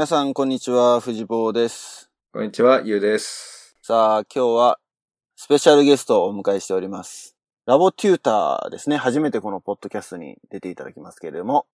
[0.00, 1.00] 皆さん、こんにちは。
[1.00, 2.10] 藤坊です。
[2.32, 3.76] こんにちは、ゆうです。
[3.82, 4.78] さあ、今日は、
[5.36, 7.36] スペシャルゲストをお迎えしております。
[7.66, 8.96] ラボテューターですね。
[8.96, 11.66] 初めてこのポッドキャストに出ていただきますけれども、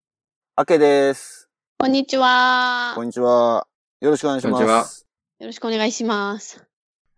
[0.57, 1.48] あけです。
[1.79, 2.94] こんにちは。
[2.96, 3.68] こんにちは。
[4.00, 5.06] よろしくお願いしこんにちはます。
[5.39, 6.67] よろしくお願いします。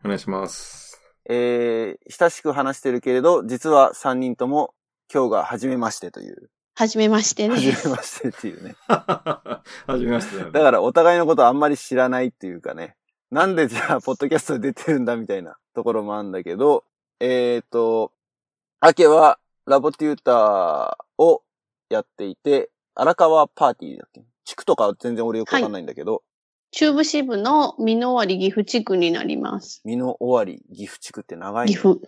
[0.05, 1.01] お願いします。
[1.27, 4.75] えー、親しく話してるけれど、実は3人とも
[5.11, 6.51] 今日が初めましてという。
[6.79, 7.57] はじめましてね。
[7.57, 8.77] 初めましてっていうね。
[8.87, 9.63] は
[9.99, 10.53] じめましてだよね。
[10.53, 12.95] だからお互いのことあんまり知らないっていうかね。
[13.33, 16.85] なんでじゃあ、ポッドキャストで出てるんだみたいなところもあるんだけど、
[17.19, 18.13] えっ、と、
[18.79, 21.43] アケはラボテューターを
[21.91, 24.23] やっていて、荒川パーティーだっけ？
[24.45, 26.23] 地区とかは全然俺よくわかんないんだけど、
[26.71, 29.83] 中部支部の美濃割岐阜地区になります。
[29.85, 31.99] 美濃尾張岐阜地区って長いね岐阜。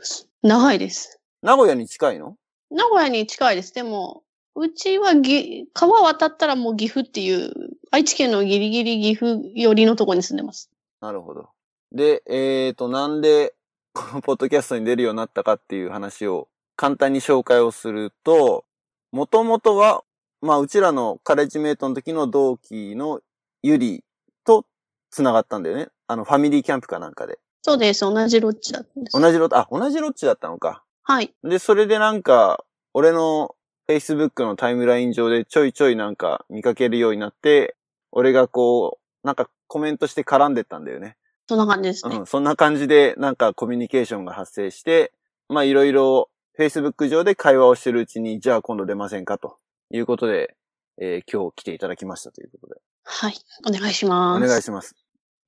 [0.42, 1.18] 長いです。
[1.42, 2.36] 名古屋に近いの？
[2.70, 3.74] 名古屋に近いです。
[3.74, 4.22] でも、
[4.56, 7.52] うちはぎ川渡ったらもう岐阜っていう、
[7.90, 10.70] 愛知県のギリギリ岐阜寄りのとこに住んでます。
[11.00, 11.50] なるほど。
[11.92, 13.54] で、えっ、と、なんで、
[13.92, 18.64] このポッドキャストに出るようになったかっていう話を簡単に紹介をすると、
[19.10, 20.04] もともとは、
[20.40, 23.20] まあ、うちらのカレッジメイトの時の同期の
[23.62, 24.04] ゆり
[24.44, 24.64] と
[25.10, 25.88] 繋がったんだよね。
[26.06, 27.40] あの、ファミリーキャンプかなんかで。
[27.62, 28.00] そうです。
[28.00, 29.20] 同じロッチだったんです。
[29.20, 30.84] 同じロッチ、あ、同じロッチだったのか。
[31.02, 31.34] はい。
[31.42, 33.54] で、それでなんか、俺の
[33.90, 37.74] Facebook のタイムライン上でちょいちょいなんか見かけるようになって、
[38.12, 41.16] 俺がこう、なんかコメントして絡んでったんだよね。
[41.48, 42.16] そんな感じですね。
[42.18, 45.12] うん、そんな感じで、なんかコミュニケーションが発生して、
[45.48, 49.56] まあいろいろ Facebook 上で会話をしてるうちに、じゃあ今度出ませんかと
[49.90, 50.54] いうことで、
[51.00, 52.80] えー今日来ていただきましたということで。
[53.04, 53.34] はい。
[53.66, 54.46] お願いしおます。
[54.46, 54.94] 願いします。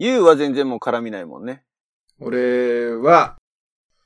[0.01, 1.63] ゆうは全然もう絡みないもんね。
[2.19, 3.37] 俺は、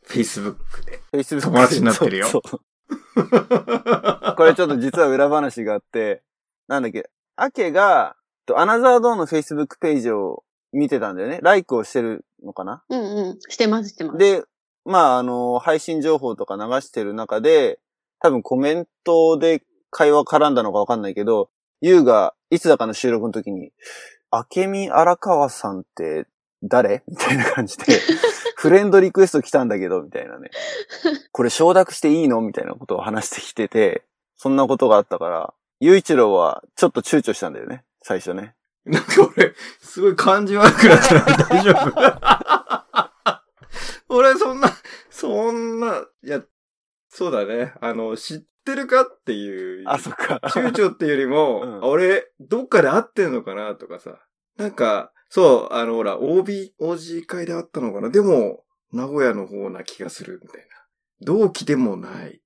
[0.06, 1.00] Facebook で。
[1.12, 2.60] Facebook 友達になってるよそうそう
[4.36, 6.22] これちょっと実は裏話があって、
[6.68, 11.40] なんだっけ、アケが、とアナザードーンの Facebook ページを見てたんだよね。
[11.42, 12.84] ライクをしてるのかな？
[12.88, 13.38] うんうん。
[13.48, 14.18] してます、してます。
[14.18, 14.44] で、
[14.84, 17.80] まあ、あの、配信情報とか流してる中で、
[18.20, 21.50] 多分コメントで会話絡んだのかわかんないけど、
[21.80, 23.72] ゆうが、いつだかの収録の時に、
[24.32, 26.26] 明美荒川さんって
[26.62, 27.02] 誰？
[27.08, 27.84] みたいな感じで、
[28.56, 30.50] フレンドリクエスト来たんだけど、みたいなね。
[31.32, 32.40] これ承諾していいの？
[32.40, 34.04] みたいなことを話してきてて、
[34.36, 38.54] そんなことがあったから、ゆういちろうはちょっと躊躇したんだよね、最初ね。
[38.84, 43.36] なんか俺、すごい感じ悪くなったら大丈夫？
[44.08, 44.68] 俺、そんな、
[45.10, 46.42] そんな、いや、
[47.08, 47.74] そうだね。
[47.80, 49.84] あの、知ってるかっていう。
[49.86, 50.40] あ、そっか。
[50.44, 53.74] 躊躇っていうよりも、うんあ俺、どっかで会ってんのかな？
[53.74, 54.18] とかさ。
[54.56, 60.66] なんか、そう、あの、ほら、OB、OG 会で会ったのかなでも、名古屋の方な気がする、みたいな。
[61.20, 62.40] 同期でもない。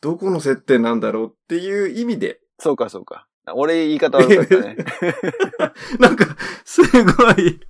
[0.00, 2.40] どこの接点なんだろうっていう意味で。
[2.58, 3.26] そうか、そうか。
[3.54, 4.76] 俺言い方悪かったね。
[5.98, 7.60] なんか、すごい、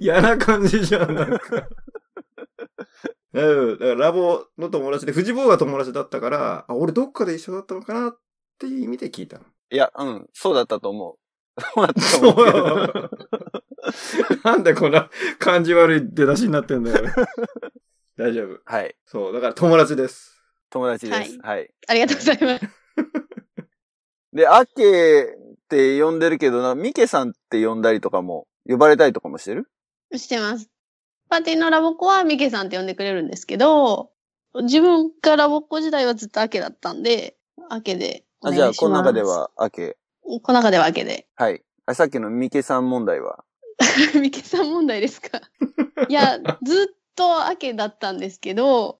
[0.00, 1.68] 嫌な感じじゃん、なんか。
[3.32, 8.18] うん、だからラボの友達で、藤坊が友達だったから、あ、俺どっかで一緒だったのかなっ
[8.58, 9.44] ていう意味で聞いたの。
[9.70, 11.60] いや、うん、そうだったと思う。
[11.64, 13.63] そうだったと思う。
[14.44, 17.04] なんでこんな感じ悪い出だしになってんだよ。
[18.16, 18.60] 大丈夫。
[18.64, 18.96] はい。
[19.06, 20.40] そう、だから友達です。
[20.70, 21.38] 友達です。
[21.42, 21.70] はい。
[21.86, 22.64] ありがとうございます。
[24.32, 29.68] で、アケって呼んでるけどな、ミケさんって呼んだりとかも、呼ばれたりとかもしてる？
[30.16, 30.68] してます。
[31.28, 34.10] パーティーのラボっ子はミケさんって呼んでくれるんですけど、
[34.54, 37.36] 自分がラボっ子時代はずっとアケだったんで、
[37.70, 38.76] アケでおあ、願いします。
[38.76, 39.22] じゃあ、この中で。
[39.22, 39.96] はアケ。
[40.22, 41.26] この中ではアケで。
[41.34, 41.62] はい。
[41.86, 43.44] あさっきのミケさん問題は？
[44.20, 45.40] ミケさん問題ですか？
[46.08, 46.86] いや、ずっ
[47.16, 48.98] とアケだったんですけど、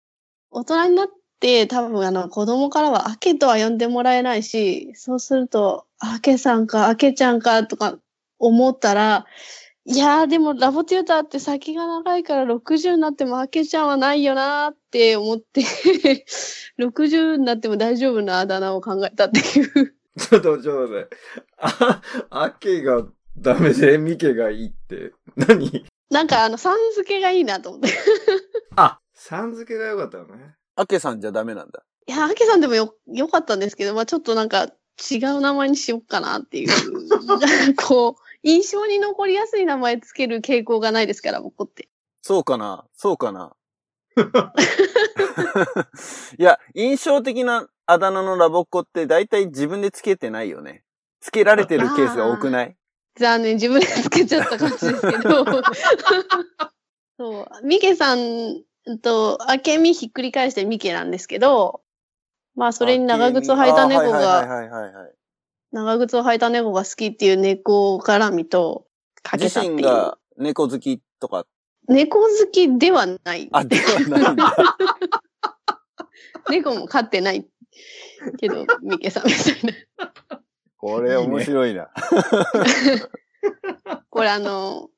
[0.51, 1.09] 大人になっ
[1.41, 7.99] て多分あの子供からはアケとは呼んでもらえないし、そうすると、アケさんか、アケちゃんかとか
[8.39, 9.27] 思ったら、
[9.87, 15.61] いやーでもラボテューターって先が長いから60になってもアケちゃんはないよなーって思って、
[16.79, 19.95] 60になっても大丈夫なあだ名を考えたっていう。
[20.19, 21.07] ちょっと、ちょっとね。
[21.59, 22.01] あ、
[22.31, 23.05] アケが
[23.39, 25.13] ダメで、ミケがいいって。
[25.37, 25.85] 何？
[26.11, 27.89] なんかあの、さん付けがいいなと思って。
[28.77, 30.55] あ、さん付けが良かったのね。
[30.77, 31.83] アケさんじゃダメなんだ。
[32.07, 34.69] いや、アケさんでもよ、良かったんですけど、まあちょっとなんか
[35.11, 36.69] 違う名前にしようかなっていう。
[37.77, 41.89] こう、印象に残りやすい名前つける傾向がないですから、僕って。
[42.23, 42.85] そうかな？
[42.95, 43.55] そうかな？
[46.39, 50.85] いや、印象的なあだ名のラボっ子って大体自分でつけてないよね。
[51.21, 52.77] つけられてるケースが多くない？
[53.17, 55.45] 残念、自分でつけちゃった感じですけど。
[57.19, 58.63] そう、ミケさん
[59.03, 61.83] と、あけみひっくり返してミケなんですけど、
[62.57, 65.11] まあそれに長靴を履いた猫が。
[65.73, 68.87] 長靴を履いた猫が好きっていう猫絡みと、
[69.23, 69.77] かけ自たっていう。
[69.77, 71.47] 身が猫好きとか、
[71.89, 73.49] 猫好きではない。
[73.53, 74.57] あ、ではないんだ。
[76.51, 77.47] 猫も飼ってない。
[78.39, 80.44] けど、ミケさんみたいな。
[80.85, 81.89] これ面白いな。
[84.11, 84.91] これあの、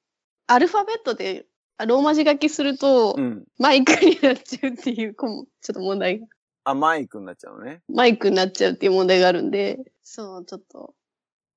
[0.48, 1.46] アルファベットで
[1.86, 3.44] ローマ字書きすると、うん。
[3.60, 6.26] マイクになっちゃうっていう、こうちょっと問題が。
[6.64, 7.82] あ、マイクになっちゃうのね。
[7.88, 10.92] マイクになっちゃうっていう問題があるんで、そう、ちょっと、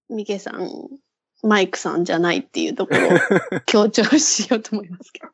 [0.10, 0.70] ミケさん、
[1.42, 3.10] マイクさんじゃないっていうところを
[3.66, 5.30] 強調しようと思いますけど。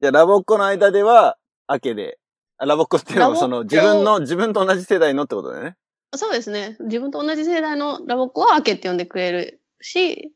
[0.00, 1.36] じゃあ、ラボっ子の間では、
[1.66, 2.18] アケで。
[2.56, 5.76] あラボっ子っていうのは、その、自分の、自分と同じ世代のってことだよね。
[6.14, 6.76] そうですね。
[6.80, 10.32] 自分と同じ世代のラボっ子はアケって呼んでくれるし、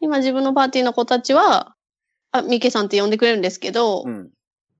[0.00, 1.74] 今自分のパーティーの子たちは、
[2.30, 4.30] あ、ミケさんって呼んでくれるんですけど、うん。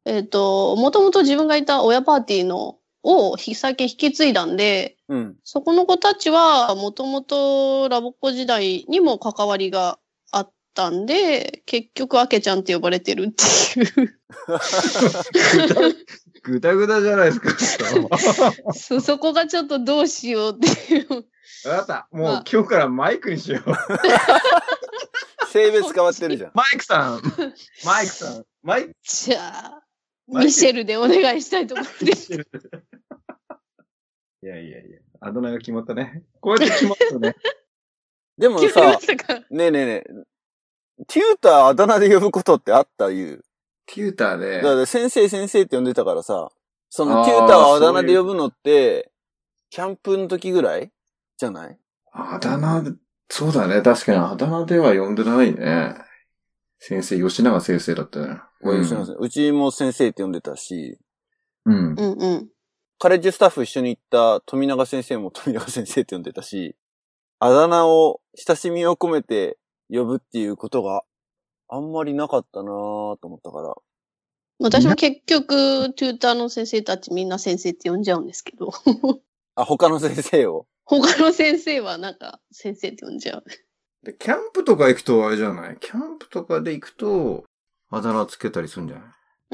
[0.04, 5.36] えっ、と、もともと自分がいた親パーティーのをひ最近引き継いだんで、うん。
[5.42, 9.98] そこの子たちはもともとラボっ子時代にも関わりが
[10.30, 14.18] あったんで、結局アケちゃんって呼ばれてるっていう。
[16.42, 17.50] ぐだぐだじゃないですか。
[18.74, 21.08] そ、そこがちょっとどうしようっていう。
[21.68, 22.08] わかった。
[22.10, 25.46] もうまあ今日からマイクにしよう。
[25.48, 26.52] 性別変わってるじゃん。
[26.56, 27.22] マイクさん。
[27.84, 28.44] マイクさん。
[28.62, 29.82] マイクじゃあ、
[30.28, 32.32] ミシェルでお願いしたいと思うんです。
[32.32, 32.36] い
[34.46, 34.98] やいやいや。
[35.20, 36.24] あだ名が決まったね。
[36.40, 37.36] こうやって決まったね。
[38.38, 38.98] でもさ、
[39.50, 40.04] ねえねえねえ、
[41.06, 43.10] テューターあだ名で呼ぶことってあった？
[43.10, 43.44] いう。
[43.86, 44.74] テューターでだか。
[44.74, 46.50] ら先生先生って呼んでたからさ、
[46.88, 49.10] そのテューターをあだ名で呼ぶのって、
[49.70, 50.92] キャンプの時ぐらい
[51.38, 51.78] じゃない？
[52.12, 52.84] あだ名、
[53.28, 53.82] そうだね。
[53.82, 55.94] 確かにあだ名では呼んでないね。
[56.78, 58.40] 先生、吉永先生だったね。
[58.62, 59.16] うん、すいません。
[59.16, 60.98] うちも先生って呼んでたし、
[61.64, 61.94] うん。
[61.94, 62.48] うんうん。
[62.98, 66.76] カレッジスタッフ一緒に行った富永先生も富永先生って呼んでたし、
[67.38, 69.58] あだ名を親しみを込めて
[69.88, 71.02] 呼ぶっていうことが
[71.74, 73.74] あんまりなかったなぁと思ったから。
[74.60, 78.70] 私も結局、テューターの先生たちみんな先生って呼んじゃうんですけど、
[79.56, 80.66] あ、他の先生を？
[80.84, 83.44] 他の先生はなんか先生って呼んじゃう。
[84.02, 85.78] で、キャンプとか行くとあれじゃない？
[85.80, 87.44] キャンプとかで行くと、
[87.90, 89.04] あだ名つけたりするんじゃな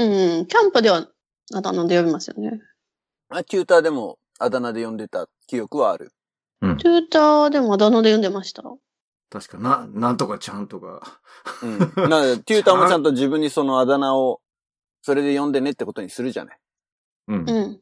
[0.05, 0.38] い？
[0.38, 1.09] うん、キャンプでは
[1.55, 2.61] あだ名で呼びますよね。
[3.29, 6.12] あ、テューターでもあだ名で呼んでた記憶はある。
[6.61, 8.62] テューターでもあだ名で呼んでました？
[9.30, 11.20] 確か、な、なんとかちゃんとか。
[11.62, 12.08] うん。
[12.08, 14.40] なので、テューターもちゃんと自分にそのあだ名を、
[15.02, 16.58] それで呼んでねってことにするじゃない。
[17.28, 17.36] うん。
[17.36, 17.80] うん。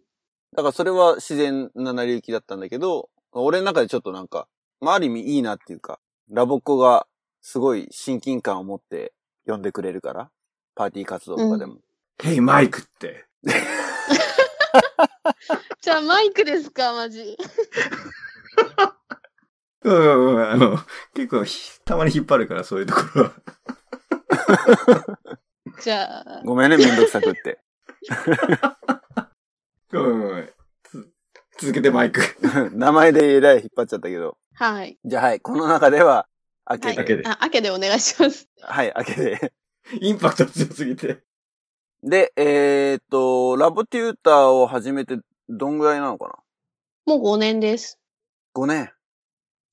[0.54, 4.48] だからそれは自然な成り行きだったんだけど、俺の中でちょっとなんか、
[4.80, 6.00] まあ、ある意味いいなっていうか、
[6.30, 7.06] ラボっ子が
[7.42, 9.12] すごい親近感を持って
[9.46, 10.30] 呼んでくれるから、
[10.74, 11.76] パーティー活動とかでも。
[12.22, 13.26] ヘイマイクって。
[15.80, 17.36] じゃあマイクですか、マジ。
[19.86, 20.78] うんうんうん、あの、
[21.14, 23.32] 結構ひ、たまに引っ張るから、そういうところは。
[25.80, 27.60] じゃあ、ごめんね、めんどくさくって。
[29.92, 30.50] ごめんごめん。
[30.82, 31.08] つ
[31.60, 32.20] 続けてマイク。
[32.72, 34.36] 名前でえらい引っ張っちゃったけど。
[34.54, 34.98] はい。
[35.04, 36.26] じゃあはい、この中では、
[36.68, 37.02] 明けはいで。
[37.02, 38.48] 明けであ、明けでお願いします。
[38.60, 39.52] はい、明けで。
[40.00, 41.22] インパクト強すぎて。
[42.02, 46.26] で、えーっと、ラボテューターを始めてどんぐらいなのか
[47.06, 47.14] な？
[47.14, 48.00] もう5年です。
[48.56, 48.90] ?5 年。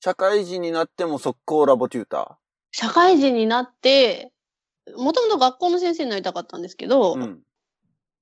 [0.04, 2.36] 社会人になっても速攻ラボテュータ
[2.72, 4.32] 社会人になって、
[4.98, 7.40] もともと学校の先生になりたかったんですけど、ーうん。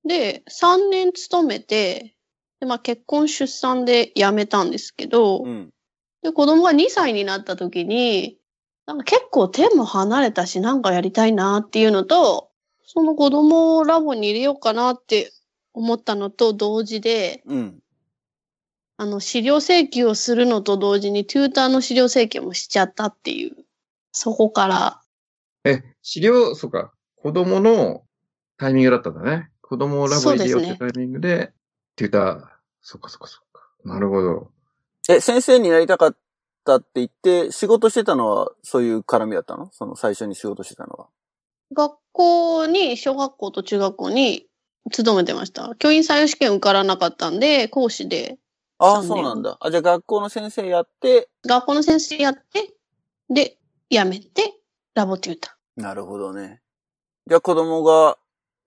[0.05, 2.15] で、3年勤めて、
[2.61, 5.71] で、まあ結婚出産で辞めたんですけど、うん。
[6.21, 8.37] で、子供が2歳になった時に、
[8.85, 12.49] なんか結構手も離れたし、なんかやりたいなっていうのと、
[12.85, 15.33] その子供をラボに入れようかなって
[15.73, 17.82] 思ったのと同時で、うん。
[19.03, 23.65] あの、資料請求をするのと同時に、テューターの資料請求もしちゃったっていう。
[24.13, 25.01] そこから、
[25.65, 26.93] え、資料、そうか。
[27.17, 28.03] 子供の
[28.57, 29.49] タイミングだったんだね。
[29.61, 31.39] 子供をラボに入れようってタイミングで、っ
[31.95, 32.61] て言った。
[32.81, 33.69] そっかそっかそっか。
[33.83, 34.51] なるほど。
[35.09, 36.15] え、先生になりたかっ
[36.63, 39.69] たって言って、仕事してたのはそういう絡みだったの？
[39.73, 41.07] その最初に仕事してたのは。
[41.73, 44.47] 学校に、小学校と中学校に
[44.91, 45.75] 勤めてました。
[45.79, 48.37] 教員採用試験受からなかったんで、講師で、
[48.77, 49.57] ああ、そうなんだ。
[49.59, 52.73] あ、じゃあ学校の先生やって、学校の先生やって、
[53.29, 53.57] で、
[53.89, 54.59] 辞めて、
[54.93, 56.61] ラボテュータなるほどね。
[57.27, 58.17] じゃあ子供が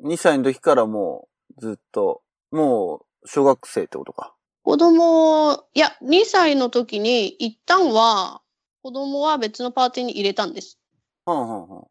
[0.02, 4.34] 2歳の時からもうずっと、もう小学生ってことか。
[4.64, 4.70] ー。
[4.70, 8.42] 子供、いや、2歳の時に、一旦は、
[8.82, 10.78] 子供は別のパーティーに入れたんです。
[11.25, 11.86] はんはんはん。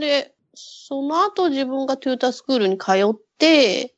[0.00, 3.94] で、その後自分がテュータースクールに通って、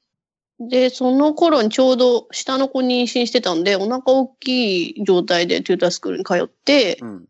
[0.60, 7.26] で、その頃にちょうど下の子妊娠してたんで、お腹大きい状態でテュータースクールに通って、うん。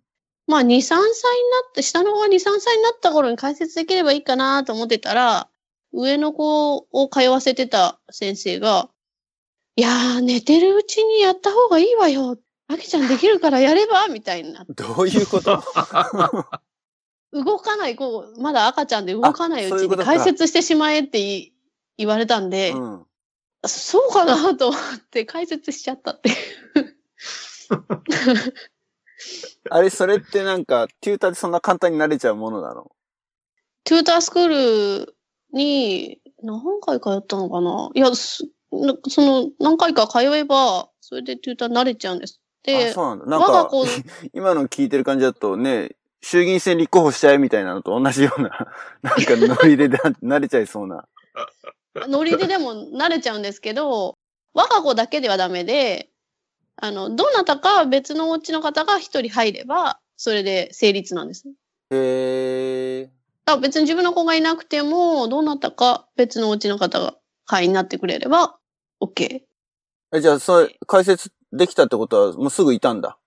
[0.49, 1.05] まあ、2、3歳にな
[1.69, 5.49] って、下の子が2、3歳になった頃に解説できればいいかなと思ってたら、
[5.93, 8.89] 上の子を通わせてた先生が、
[9.77, 12.37] いやー、寝てるうちにやった方がいいわよ。
[12.67, 14.73] あきちゃんできるからやればみたいになって。
[14.75, 15.63] どういうこと？
[17.33, 21.53] 動かない子、まだ赤ちゃんで動かないうちに解説してしまえってい
[21.97, 23.07] 言われたんで、うん。
[23.67, 26.37] そうかなと思って解説しちゃったっていう。
[29.71, 32.91] あれ、それってなんか、テューターでそんな簡単になれちゃうものなの？
[33.85, 35.17] トゥータースクール
[35.53, 37.91] に何回通ったのかな？
[37.95, 42.41] いや、その何回か通えば、それでトゥーター慣れちゃうんです。
[42.67, 43.27] あ、で、そうなんだ。
[43.27, 43.85] なんか、我が子、
[44.33, 48.49] 今の聞いてる感じだとね、衆議院選立候補しちゃえみたいなのと同じような、
[49.03, 51.07] なんかノリでな慣れちゃいそうな。
[52.09, 54.15] ノリででも慣れちゃうんですけど、
[54.55, 56.11] 我が子だけではダメで、
[56.77, 61.45] あの、どなたか別のお家の方が一人入れば、それで成立なんです。
[61.91, 63.11] へえ。
[63.47, 67.17] あ別に自分の子がいなくても、どなたか別のお家の方が
[67.47, 68.59] 会員になってくれれば、
[69.01, 69.43] OK。
[70.13, 73.19] え、じゃあ、それ、解説できたってことは、もうすぐいたんだ。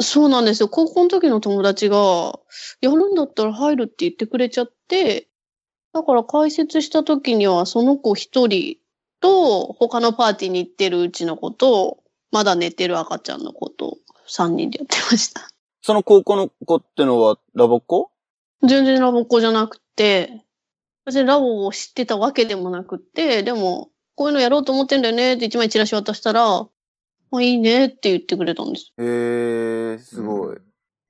[0.00, 0.68] そうなんですよ。
[0.68, 2.38] 高校の時の友達が、
[2.80, 5.29] やるんだったら入るって言ってくれちゃって、
[5.92, 8.76] だから解説した時にはその子一人
[9.20, 11.98] と、他のパーティーに行ってるうちの子と、
[12.32, 15.48] まだ寝てる赤ちゃんの子と、三人でやってました。
[15.82, 18.10] その高校の子ってのは、ラボっ子？
[18.62, 20.44] 全然ラボっ子じゃなくて、
[21.04, 26.68] 別にラボを知ってたわけでもなくって、でも、こういうのやろうと思ってんだよねって一枚チラシ渡したら、
[27.32, 28.92] あ、いいねって言ってくれたんです。
[28.98, 30.58] へえ、すごい。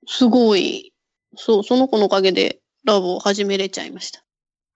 [0.07, 0.93] すごい。
[1.35, 4.23] そう、その子のおかげでラボを始めれちゃいました。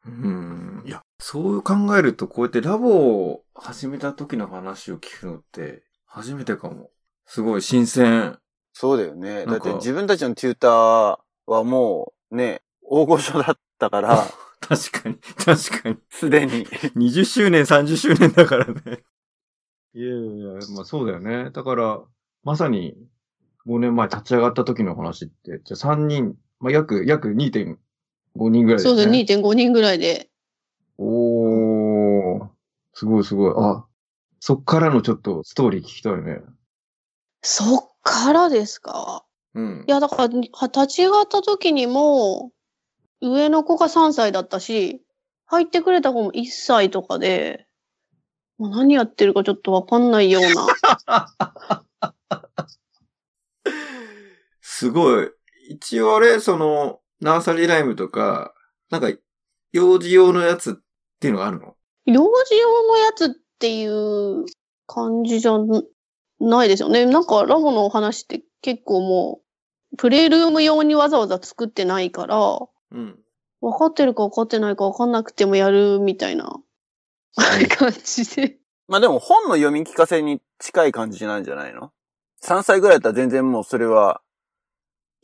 [0.05, 0.83] うん。
[0.85, 6.91] いや、そう考えると、こうやってラボを始めた時の話を聞くのって、初めてかも。
[7.25, 8.37] すごい新鮮。
[8.73, 9.45] そうだよね。
[9.45, 14.25] だって自分たちのテューターはもう、ね、大御所だったから、
[14.59, 15.97] 確かに、確かに。
[16.09, 16.65] すでに。
[16.95, 19.03] 20周年、30周年だからね。
[19.93, 21.51] いやいやいや、まあそうだよね。
[21.51, 22.01] だから、
[22.43, 22.95] まさに
[23.65, 27.77] 5年前立ち上がった時の話って、じゃあ3人、まあ約、約2.5
[28.35, 28.89] 人ぐらいですね。
[28.89, 30.29] そうです、2.5人ぐらいで。
[30.97, 32.47] おー、
[32.93, 33.53] すごいすごい。
[33.57, 33.85] あ、
[34.39, 36.41] そっからのちょっとストーリー聞きたいね。
[37.41, 39.25] そっからですか？
[39.53, 39.91] うんい。
[39.91, 42.51] や、だから、は立ち上がった時にも、
[43.21, 45.01] 上の子が3歳だったし、
[45.45, 47.67] 入ってくれた子も1歳とかで、
[48.57, 50.67] もう何やってるかちょっとわかんないような。
[54.61, 55.31] すごい。
[55.69, 58.53] 一応あれ、その、ナーサリーライムとか、
[58.89, 59.09] なんか、
[59.71, 60.73] 幼児用のやつっ
[61.19, 61.75] ていうのがあるの？
[62.05, 63.29] 幼児用のやつっ
[63.59, 64.45] ていう
[64.87, 65.53] 感じじゃ
[66.39, 67.05] ないですよね。
[67.05, 69.41] なんかラボのお話って結構も
[69.93, 72.37] う、プレイルーム用にわざわざ作ってないから、
[72.91, 73.19] うん。
[73.61, 76.59] 分かってるか分かってないか分かんなくてもやるみたいな
[77.35, 78.57] 感じで。
[78.87, 81.91] まあでも本の読み聞かせに近い感じなんじゃないの
[82.43, 84.21] ?3 歳ぐらいだったら全然もうそれは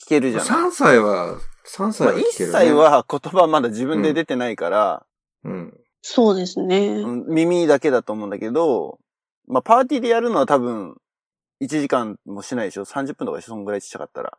[0.03, 2.51] 聞けるじゃない？3歳は、3歳まあ、1は聞ける、ね。
[2.51, 5.05] 歳、は言葉まだ自分で出てないから、
[5.43, 5.77] うん。
[6.01, 6.87] そうですね。
[6.99, 8.99] うん耳だけだと思うんだけど、
[9.47, 10.97] まあパーティーでやるのは多分
[11.61, 14.37] 1時間もしないでしょ ?30 分とかでしょそんぐらいちっちゃかったら。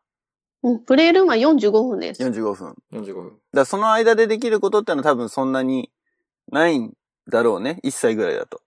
[0.64, 2.22] うんプレイルームは45分です。
[2.22, 2.74] 45分。
[2.92, 3.38] だか45分。
[3.52, 5.90] らその間でできることってのは多分そんなに
[6.50, 6.92] ないん
[7.28, 8.60] だろうね？1歳ぐらいだと。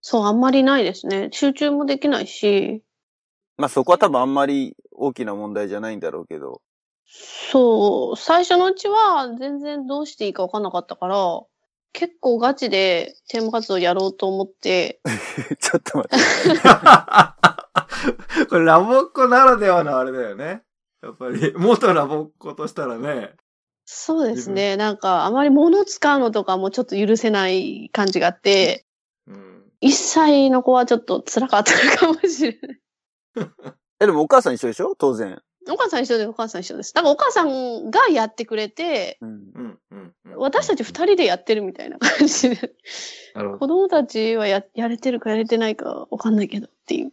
[0.00, 1.28] そう、あんまりないですね。
[1.32, 2.82] 集中もできないし、
[3.56, 6.60] まあそこは多分あんまり大きな問題じゃないんだろうけど。
[7.06, 11.40] そう、最初のうちは全然どうしていいか分かんなかったから、
[11.92, 15.00] 結構ガチでテーマ活動やろうと思って、
[15.60, 16.18] ちょっと待っ
[16.54, 16.56] て。
[18.48, 20.62] これラボっ子ならではのあれだよね。
[21.02, 23.34] やっぱり、元ラボっ子としたらね。
[23.84, 24.76] そうですね。
[24.76, 28.86] なんか、あまり物使うのとかもちょっと許せない感じがあって、
[29.26, 29.64] うん。
[29.82, 31.72] 1歳の子はちょっと辛かった
[32.06, 32.80] のかもしれない。
[34.00, 34.94] え、でもお母さん一緒でしょ？
[34.96, 35.42] 当然。
[35.72, 36.94] お母さん一緒でお母さん一緒です。
[36.94, 39.30] だからお母さんがやってくれて、うん。
[39.30, 39.78] うん。
[39.90, 40.14] うん。
[40.24, 42.72] うん私たち二人でやってるみたいな感じで。
[43.34, 43.58] なるほど。
[43.58, 47.12] 子供たちはや、やれてるかやれてないかわかんないけどっていう。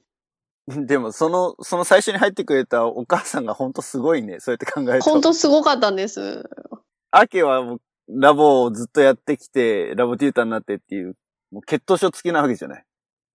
[0.86, 4.40] でも、その、その最初に入ってくれたお母さんが本当すごいね。
[4.40, 5.10] そうやって考えると。
[5.10, 6.48] 本当すごかったんです。
[7.12, 11.16] アケはもう、ラボをずっとやってきて、ラボテューターになってっていう、
[11.52, 12.86] もう血統書付きなわけじゃない。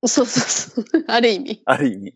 [0.07, 0.41] そうそ
[0.81, 1.05] うそう。
[1.09, 1.63] ある意味。
[1.65, 2.15] ある意味。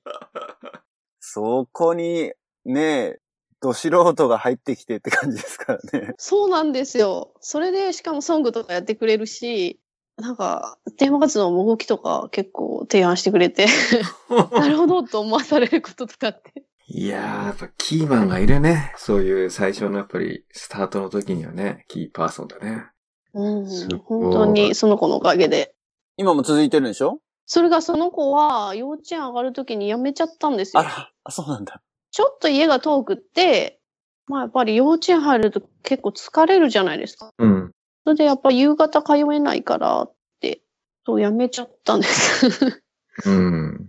[1.21, 2.33] そこに、
[2.73, 3.19] ね、
[3.61, 6.15] ど素人が入ってきてって感じですからね。
[6.19, 7.33] そうなんですよ。
[7.41, 9.81] それで、しかもソングとかやってくれるし、
[10.17, 13.67] なんか、テーマ活動も動きとか結構提案してくれて、
[14.53, 16.65] なるほどと思わされることとかって。
[16.91, 18.93] いやー、やっぱキーマンがいるね。
[18.97, 22.87] そういう最初のやっぱりスタートの時にはね、キーパーソンだね。
[23.35, 23.67] うん。
[24.01, 25.75] 本当にその子のおかげで。
[26.17, 27.21] 今も続いてるんでしょ？
[27.45, 30.81] それがその子は幼稚園上がるときに辞めちゃったんですよ。
[30.81, 31.81] あら、あ、そうなんだ。
[32.19, 33.79] ちょっと家が遠くって、
[34.27, 37.31] まあやっぱり幼稚園入ると結構疲れるじゃないですか。
[37.39, 37.71] うん。
[38.03, 40.61] それでやっぱ夕方通えないからって、
[41.07, 42.83] そう辞めちゃったんです。
[43.25, 43.89] うん。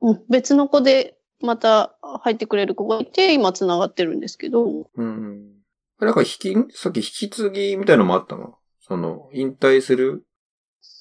[0.00, 5.56] う ん別の子でまた入ってくれる子がいて、今繋がってるんですけど、うん。
[6.00, 8.54] なんか引き、さっき引き継ぎみたいのもあったの？
[8.80, 10.24] その、引退する？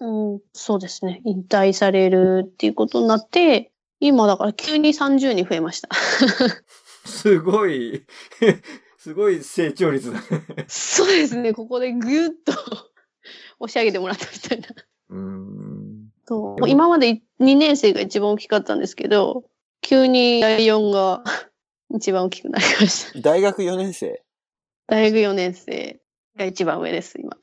[0.02, 1.22] うん、そうですね。
[1.24, 5.90] 引退されるっていうことになって、今だから急に30に増えました。
[7.06, 8.06] すごい、
[8.98, 10.66] すごい成長率だね。
[10.68, 11.54] そうですね。
[11.54, 12.54] ここでぐーっと
[13.60, 14.68] 押し上げてもらったみたいな。
[15.10, 16.10] うん。
[16.28, 19.44] そうもう今まで2年生が一番大きかったんですけど、
[19.82, 21.24] 急に第4が
[21.94, 23.20] 一番大きくなりました。
[23.22, 24.24] 大学4年生？
[24.88, 26.00] 大学4年生
[26.36, 27.38] が一番上です、今。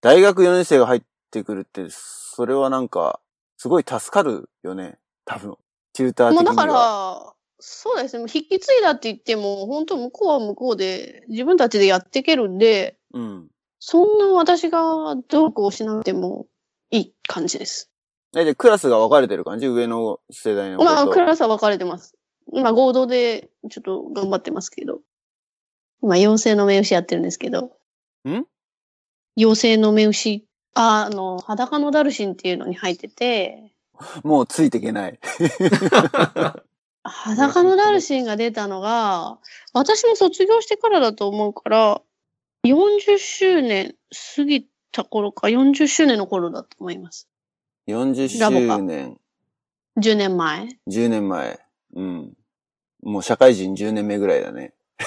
[0.00, 3.20] 大学4年生が入ってくるって、それはなんか、
[3.56, 4.98] すごい助かるよね。
[5.24, 5.56] 多分。
[5.92, 6.52] テューター的には。
[6.52, 8.22] もうだから、そうですね。
[8.22, 13.48] 引き継いだって言っても、本当向こうは向こうで自分たちでやっていけるんで、うん。
[13.78, 16.46] そんな私が努力をしなくても
[16.90, 17.90] いい感じです。
[18.36, 19.66] え、で、クラスが分かれてる感じ？
[19.66, 20.82] 上の世代の。
[20.82, 22.14] まあ、クラスは分かれてます。
[22.52, 25.00] 今、合同でちょっと頑張ってますけど。
[26.02, 27.76] 今、妖精の目牛やってるんですけど。
[28.28, 28.44] ん？
[29.36, 33.73] 妖精の目牛、あ、あの、裸のダルシンっていうのに入ってて、
[34.22, 35.18] もうついていけない。
[37.04, 39.38] 裸のダルシンが出たのが、
[39.72, 42.02] 私も卒業してからだと思うから、
[42.64, 43.94] 40周年
[44.36, 47.28] 過ぎた頃か、40周年の頃だと思います。
[47.88, 49.18] 40ラボか周年、
[49.98, 50.68] 10年前。
[50.88, 51.60] 10年前。
[51.94, 52.32] うん。
[53.02, 54.72] もう社会人10年目ぐらいだね。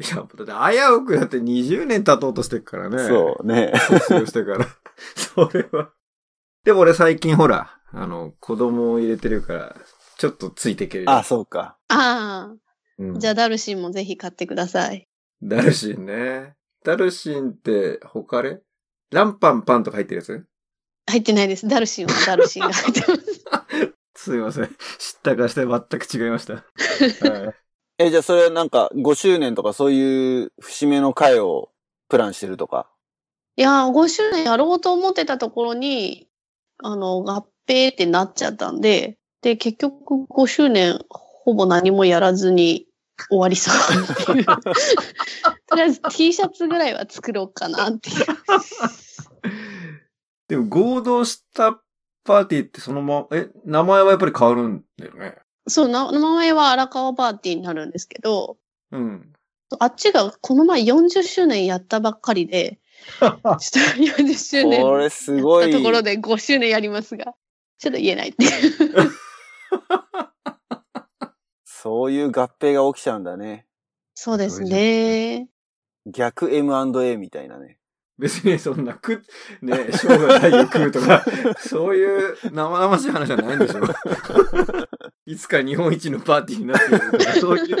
[0.00, 3.06] いや、だって危うくだって20年経とうとしてるからね。
[3.06, 3.72] そうね。
[3.76, 4.66] 卒業してから。
[5.14, 5.90] それは。
[6.64, 9.76] でも俺最近ほら、あの、子供を入れてるから、
[10.18, 11.10] ちょっとついていけるよ。
[11.10, 11.78] あ、そうか。
[11.88, 12.54] あ
[12.98, 15.08] うんあ、じゃあダルシンもぜひ買ってください。
[15.42, 16.54] ダルシンね。
[16.84, 18.60] ダルシンって、他れ
[19.10, 20.46] ランパンパンとか入ってるやつ？
[21.06, 21.66] 入ってないです。
[21.66, 23.44] ダルシンはダルシンが入ってます。
[24.14, 24.66] すいません。
[24.66, 24.74] 知っ
[25.22, 26.54] たかして全く違いました。
[27.28, 27.54] はい
[27.98, 31.70] え、じゃあそれはなんか5周年とかそういう節目の会を
[32.08, 32.90] プランしてるとか？
[33.56, 36.29] いやー、5周年やろうと思ってたところに、
[36.82, 42.86] あの、合併ってなっちゃったんで、で、結局5周年ほぼ何もやらずに
[43.28, 43.74] 終わりそう。
[45.66, 48.16] とりあえず T シャツぐらいは作ろうかなっていう。
[50.48, 51.80] でも合同した
[52.24, 55.36] パーティーってそのまま、え、名前はやっぱり変わるんだよね。
[55.68, 58.56] そう、な名前は荒川パーティーになるんですけど、
[58.90, 59.32] うん。
[59.78, 62.80] あっちがこの前40周年やったばっかりで、
[63.20, 63.48] ちょっと
[64.22, 67.34] 40周年これすごいところで5周年やりますが、
[67.78, 69.10] ちょっと言えないっていう。
[71.64, 73.66] そういう合併が起きちゃうんだね。
[74.14, 75.48] そうですね。
[76.06, 77.78] 逆 M&A みたいなね。
[78.18, 79.22] 別にそんな、く、
[79.62, 81.24] ね、生涯大を食うとか、
[81.58, 83.80] そういう生々しい話じゃないんでしょ。
[85.24, 87.76] いつか日本一のパーティーになってるとか、そういう、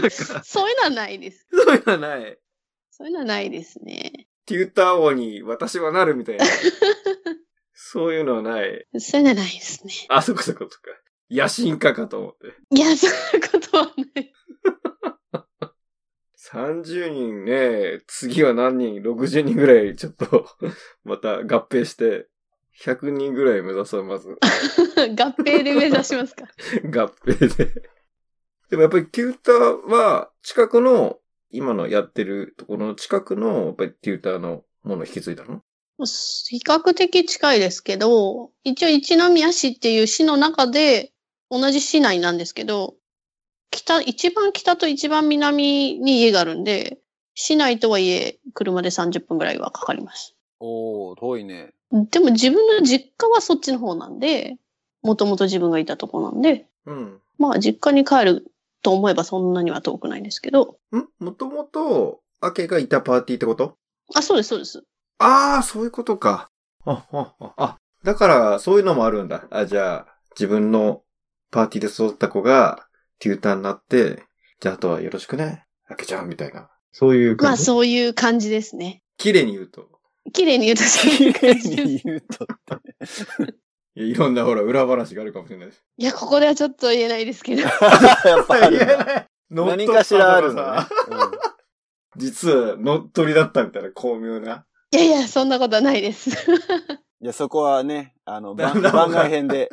[0.42, 1.46] そういうのはないです。
[1.50, 2.38] そういうのはない。
[2.90, 4.26] そういうのはないですね。
[4.46, 6.44] テューター王に私はなるみたいな。
[7.74, 8.86] そういうのはない。
[8.98, 9.92] そういうのはないですね。
[10.08, 10.82] あ、そこそことか。
[11.30, 12.54] 野心家かと思って。
[12.70, 14.32] いや、そういうことはない。
[16.52, 20.46] 30人ね、次は何人 ?60 人ぐらいちょっと、
[21.04, 22.28] また合併して、
[22.80, 24.28] 100人ぐらい目指そう、まず。
[24.38, 26.44] 合併で目指しますか。
[26.84, 27.82] 合併で。
[28.70, 31.18] でもやっぱりテューターは、近くの、
[31.56, 35.62] 今のやってるところの近くの、やっぱりテューターのものを引き継いだの？
[35.98, 41.12] 比較的近いですけど、一応一宮市っていう市の中で、
[41.50, 42.96] 同じ市内なんですけど、
[43.70, 46.98] 北、一番北と一番南に家があるんで、
[47.34, 50.34] 市内とはいえ車で30分ぐらいはかかります。
[50.60, 51.72] おー、遠いね。
[52.10, 54.56] でも自分の実家はそっちの方なんで、
[55.02, 57.20] もともと自分がいたとこなんで、うん。
[57.38, 58.46] まあ実家に帰る
[58.82, 61.24] と思えばそんなには遠くないんですけど、ん？
[61.24, 63.76] もともと、アケがいたパーティーってこと？
[64.14, 64.84] あ、そうです、そうです。
[65.18, 66.50] ああ、そういうことか。
[66.84, 69.46] あ、あ、あ、あ、だから、そういうのもあるんだ。
[69.50, 70.06] あ、じゃあ、
[70.38, 71.02] 自分の
[71.50, 72.86] パーティーで育った子が、
[73.18, 74.22] テューターになって、
[74.60, 75.64] じゃあ、あとはよろしくね。
[75.88, 76.68] アケちゃん、みたいな。
[76.92, 77.64] そういうまあ感じ。
[77.64, 79.02] そういう感じですね。
[79.16, 79.88] 綺麗に言うと。
[80.32, 82.04] 綺麗に言うとそういう感じです。
[82.04, 82.46] 言うとっ
[82.78, 83.54] て。
[83.96, 85.76] いやいろんなほら、裏話があるかもしれないし。
[85.96, 87.62] いや、ここではちょっと言えないですけど。
[87.64, 87.70] やっ
[88.46, 88.96] ぱあるんだ。
[89.04, 89.26] ない。
[89.48, 90.80] 何かしらあるのね。
[92.16, 94.66] 実は乗っ取りだったみたいな巧妙な。
[94.90, 96.30] いやいや、そんなことはないです。
[96.30, 99.70] じゃあそこはね、あの、番外編で。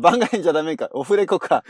[0.00, 0.88] 番外編じゃダメか。
[0.92, 1.62] オフレコか。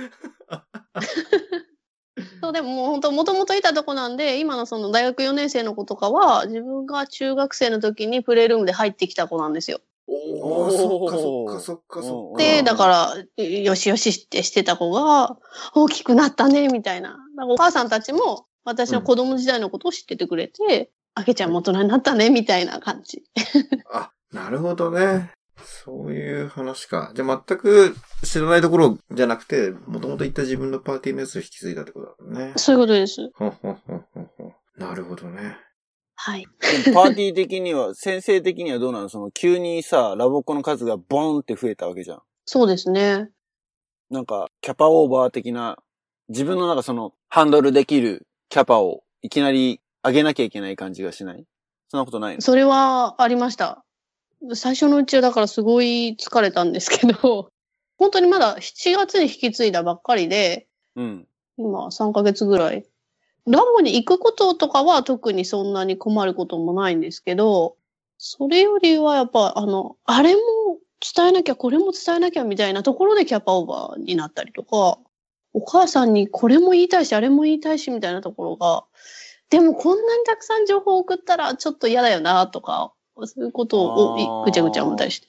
[2.40, 9.81] そう、でももう本当、もともといたとこなんで、今のその大学4年生の子とかは、自分が中学生の時にプレイルームで入ってきた子なんですよ。
[10.42, 12.42] おー、そっかそっかそっかそっか。
[12.42, 15.37] で、だから、よしよしってしてた子が、
[15.74, 17.18] 大きくなったね、みたいな。
[17.48, 23.24] お母さんたちも、私の子供時代のことを知っててくれて、あけちゃんも大人になったね、みたいな感じ。
[23.92, 25.33] あ、なるほどね。
[25.64, 27.12] そういう話か。
[27.14, 32.52] じゃあ全く知らないところじゃなくて、もともと行った自分のパーティーのやつを引き継いだってことだね。
[32.57, 33.31] そういうことです。
[33.35, 35.57] ほんほんほんほんほんなるほどね。
[36.20, 36.46] はい。
[36.92, 39.09] パーティー的には、先生的にはどうなの？
[39.09, 42.22] その急にさ、 ラボっ子の数がボンって増えたわけじゃん。
[42.44, 43.31] そうですね。
[44.11, 45.78] なんか、キャパオーバー的な、
[46.28, 51.44] 自分のなんかその、ハンドルできるキャパをいきなり上げなきゃいけない感じがしない？
[51.88, 52.40] そんなことないの？
[52.40, 53.85] それはありました。
[54.54, 57.50] 最初のうちはだからすごい疲れたんですけど、
[57.96, 61.28] 本当にまだ7月に引き継いだばっかりで、うん。
[61.59, 62.85] 今3ヶ月ぐらい。
[63.50, 67.76] ラボに行くこととかは特にそんなに困ることもないんですけど、
[68.18, 70.40] それよりはやっぱあの、あれも
[71.00, 74.98] 伝えなきゃ、これも伝えなきゃみたいなところでキャパオーバーになったりとか、
[75.54, 78.84] お母さんにこれも言いたいし、あれも言いたいしみたいなところが、
[79.50, 82.92] でもこんなにたくさん情報を送ったらちょっと嫌だよなとか、
[83.24, 85.28] そういうことをぐちゃぐちゃ思ったりして。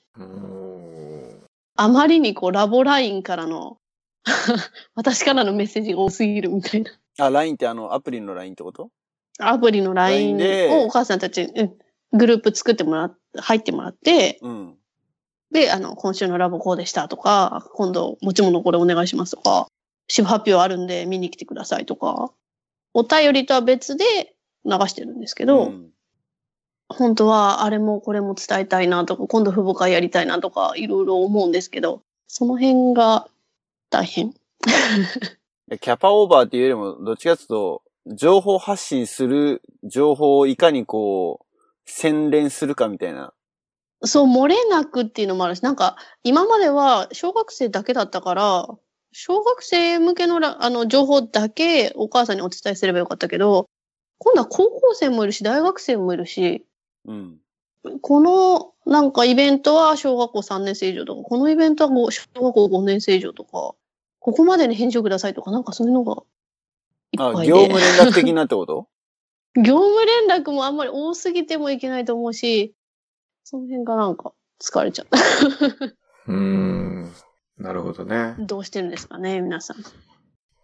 [1.75, 3.77] あまりにこうラボラインからの
[4.95, 6.91] 私からのメッセージが多すぎるみたいな。
[7.19, 8.89] あ、LINE ってあの、アプリの LINE ってこと？
[9.39, 10.37] アプリの LINE
[10.71, 11.73] をお母さんたち、うん
[12.11, 14.75] グループ作ってもらっ、入ってもらって、うん。
[15.51, 19.67] で、あの、今週のラボこうでしたとか、今度持ち物これお願いしますとか、
[20.07, 22.31] 支部発表あるんで見に来てくださいとか、
[22.95, 24.05] お便りとは別で
[24.65, 25.89] 流してるんですけど、うん
[26.91, 33.27] 本当はあれもこれも伝えたいなとか、今度父母会やりたいなとか、いろいろ思うんですけど、その辺が
[33.91, 34.33] 大変。
[35.71, 41.45] えキャパオーバーっていうよりも、どっちかっていうと、情報発信する情報をいかにこう、
[41.85, 43.33] 洗練するかみたいな。
[44.03, 48.67] そう、漏れなくっていうのもあるし、なんか、今までは小学生だけだったから、
[49.11, 53.67] 小学生向けのらあの情報だけお母さんにお伝えすればよかったけど、
[54.17, 56.65] 今度は高校生もいるし、大学生もいるし、
[57.05, 57.37] うん。
[58.01, 63.75] このなんかイベントは小学校3年生以上とか、このイベントはご小学校5年生以上とか、
[64.19, 66.13] ここまでに返事をくださいとか、なんかそういうのが
[67.11, 67.53] いっあ、ぱいで。
[67.53, 68.87] 業務連絡的なってこと？
[69.55, 72.75] 業務連絡もあんまり多すぎてもいけないと思うし、
[73.43, 75.17] その辺がなんか疲れちゃった。
[76.27, 77.11] うーん。
[77.57, 78.35] なるほどね。
[78.39, 79.77] どうしてるんですかね、皆さん。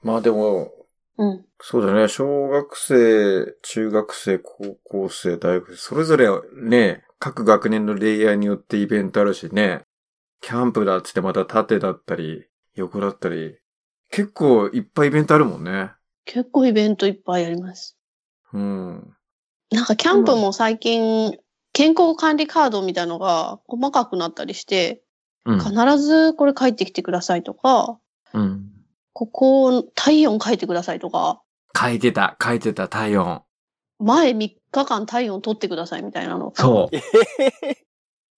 [0.04, 0.72] まあでも、
[1.18, 1.46] うん。
[1.62, 2.08] そうだね。
[2.08, 6.28] 小学生、中学生、高校生、大学生、それぞれ
[6.62, 9.82] ね、各学年のレイヤーによってイベントあるしね。
[10.42, 13.58] キャンプだっつってまた縦だったり、横だったり。
[14.12, 15.92] 結構いっぱいイベントあるもんね。
[16.26, 17.98] 結構イベントいっぱいあります。
[18.54, 19.16] うん。
[19.72, 21.38] なんかキャンプも最近、
[21.74, 25.02] 健康管理カードみたいのが細かくなったりして、
[25.46, 25.60] うん。
[25.60, 28.00] 必ずこれ書いてきてくださいとか、
[28.34, 28.72] うん。
[29.14, 31.42] ここ体温書いてくださいとか、
[31.78, 33.42] 書いてた、書いてた、体温。
[34.00, 36.98] 前3日間体温取ってくださいみたいなのがそう。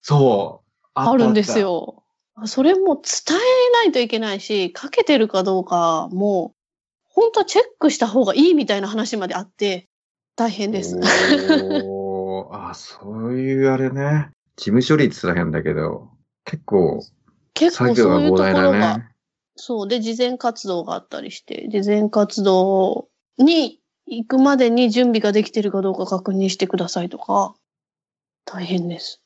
[0.02, 0.70] そう。
[0.94, 1.58] あるんです。
[1.58, 2.04] よ。
[2.46, 6.54] それも伝えないといけないし、書けてるかどうかも、
[7.08, 9.88] 本当はチェックした方がいいみたいな話まであって、
[10.36, 10.98] 大変です。
[11.84, 14.30] おーあ、そういうあれね。
[14.56, 16.10] 事務処理って言ったら変だけど、
[16.44, 17.02] 結構、
[17.54, 19.08] 結構そういうところが、ね。
[19.56, 27.54] そうで、事前活動があったりして、事前活動に行くまでに準備ができてるかどうか確認してくださいとか、
[28.44, 29.20] 大変です。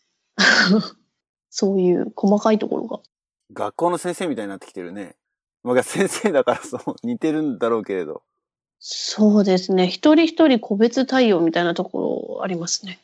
[1.55, 3.01] そういう細かいところが。
[3.53, 5.17] 学校の先生みたいになってきてるね。
[5.63, 8.23] まあ、先生だからそう、似てるんだろうけれど。
[8.79, 9.87] そうですね。
[9.87, 13.01] 一人一人個別対応みたいなところありますね。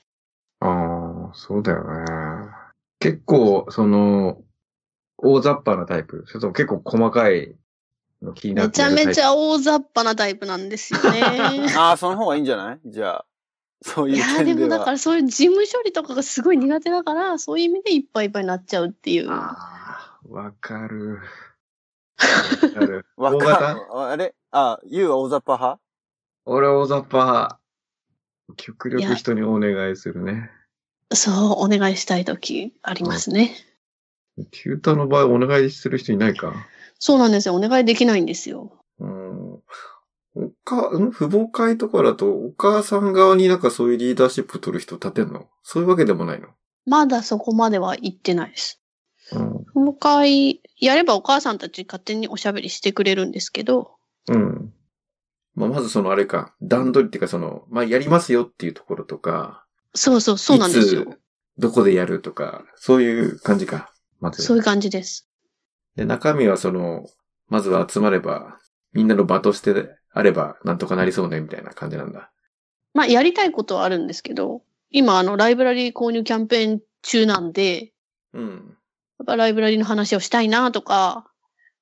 [0.60, 2.06] ああ、そうだよね。
[3.00, 4.40] 結構、その、
[5.18, 6.24] 大雑把なタイプ。
[6.26, 7.54] それとも結構細かい
[8.22, 11.20] の気になめちゃってやるタイプめちゃ大雑把なタイプなんですよね。
[11.76, 13.24] ああ、その方がいいんじゃないじゃあ。
[13.82, 14.54] そういういやーで。
[14.54, 19.30] もだからそういう事務処理とかがすごい苦手だから、そういう意味でいっぱいいっぱいになっちゃうっていう。
[19.30, 21.20] ああ、わかる。
[22.18, 23.06] わかる。
[23.16, 24.34] わ大かん型あれ？
[24.50, 25.80] あ、ゆうは大雑把派？
[26.46, 27.58] 俺大雑把派。
[28.56, 30.50] 極力人にお願いするね。
[31.12, 33.54] そう、お願いしたいときありますね。
[34.52, 36.54] テューターの場合お願いする人いないか？
[36.98, 37.54] そうなんですよ。
[37.54, 38.77] お願いできないんですよ。
[40.38, 40.44] うん。
[40.46, 41.10] おか、ん？
[41.10, 45.48] 父母会とかだと、お母さん側になんかそういうリーダーシップ取る人立てんの？
[45.62, 46.48] そういうわけでもないの？
[46.86, 48.80] まだそこまでは行ってないです。
[49.32, 49.64] うん。
[49.74, 53.96] 父母会、やればお母さんたち勝手におしゃべりしてくれるんですけど、
[54.28, 54.72] うん。
[55.54, 61.04] まあ、まずそのあれか、段取りっていうかその、まあ、やりますよっていうところとか、そうそう、そうなんですよい。
[61.04, 61.18] つ
[61.58, 63.92] どこでやるとか、そういう感じか。
[64.20, 64.42] まず。
[64.42, 65.28] そういう感じです。
[65.96, 67.04] で、中身はその、
[67.48, 68.58] まずは集まれば、
[68.92, 72.30] みんなの場としてあれば、なんとかなりそうね、みたいな感じなんだ。
[72.94, 77.92] まあ、やりたいことはあるんですけど、今、あの、ライブラリー購入キャンペーン中なんで、
[78.32, 78.76] うん。
[79.18, 81.30] やっぱライブラリーの話をしたいなとか、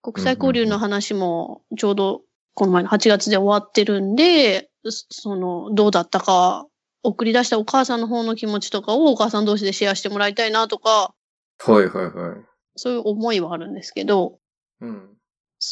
[0.03, 2.23] 国際交流の話もちょうど
[2.55, 6.67] この前の8月で終わってるんで、そその、どうだったか、
[7.03, 11.15] 送り出したお母さんの方の気持ちとかをお母さん同士でシェアしてもらいたいなとか、
[11.59, 12.37] はいはいはい。
[12.77, 14.39] そういう思いはあるんですけど、
[14.81, 15.17] うん。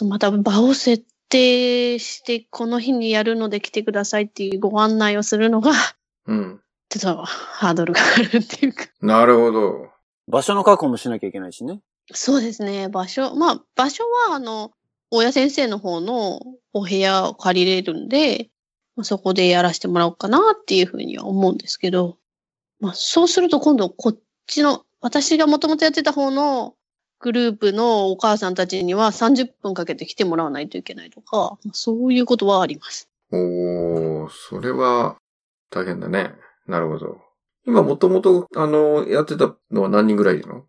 [0.09, 5.73] また場を設定して、この日にやるので来てくださいっていうご案内をするのが、
[6.27, 6.61] うん。
[6.89, 8.87] ちょっとハードルがあるっていうか。
[9.01, 9.89] なるほど。
[10.29, 11.81] 場所の確保もしなきゃいけないしね。
[12.13, 12.89] そうですね。
[12.89, 14.73] 場所、まあ、場所は、あの、
[15.11, 16.41] 親先生の方の
[16.73, 18.51] お部屋を借りれるんで、
[18.97, 22.19] まあ、そこでやらせてもらおうかなっていうふうには思うんですけど、
[22.81, 26.75] まあ、そうすると今度こっちの、私がもともとやってた方の
[27.25, 33.09] グループのお母さんたちには30分かけて来てもらわないといけないとか、まあそういうことはあります。
[33.33, 35.17] おー、それは
[35.71, 36.35] 大変だね。
[36.67, 37.17] なるほど。
[37.67, 40.65] 今もともと、あの、やってたのは何人ぐらいいるの？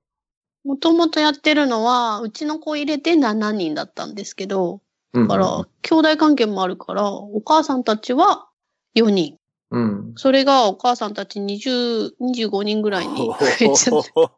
[0.64, 4.80] もともとやってるのは、うちの子入れて7人だったんですけど、
[5.14, 8.48] うんだから、兄弟関係もあるから、お母さんたちは
[8.96, 9.36] 4人。
[9.72, 10.14] うん。
[10.16, 14.32] それがお母さんたち20、25人ぐらいに増えちゃった。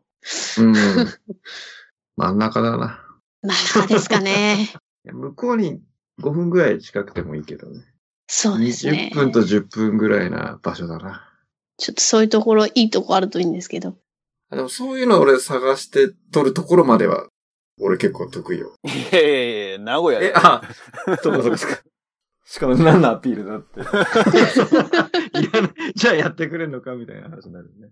[0.64, 0.74] うん。
[2.18, 3.00] 真ん中だな。
[3.44, 3.54] ま
[3.84, 4.74] あですかね。
[5.06, 5.82] 向こうに
[6.20, 7.86] 5分ぐらい近くてもいいけどね。
[8.28, 9.16] そうですね20。
[9.16, 11.32] 分と10分ぐらいな場所だな。
[11.78, 13.96] ちょっとそういうところ、いいとこあるといいんですけど。
[14.50, 17.28] でもそういうの俺探して撮るところまでは、
[17.80, 18.74] 俺結構得意よ。
[18.84, 20.30] いやいやいや、名古屋で。
[20.30, 20.62] え、あ、
[21.22, 21.82] そうかそうですか。
[22.46, 23.82] しかも何のアピールだって。
[25.40, 27.92] いらないじゃあやってくれんのかみたいな話になるね。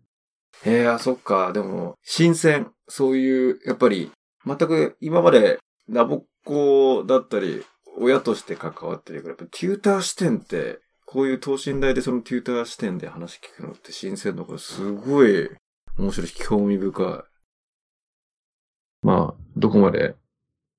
[0.64, 1.54] へえ、あ、そっか。
[1.54, 2.72] でも、新鮮。
[2.88, 4.12] そういう、やっぱり、
[4.46, 7.64] 全く今までラボっ子だったり、
[7.98, 15.50] 親として関わってるから、やっぱテューター視点って、こういう等身大でそのテューター視点で話聞くのって新鮮だから、すごい
[15.98, 17.36] 面白いし、興味深い。
[19.02, 20.16] まあ、どこまで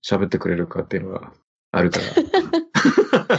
[0.05, 1.33] 喋ってくれるかっていうのは
[1.71, 3.39] あるから。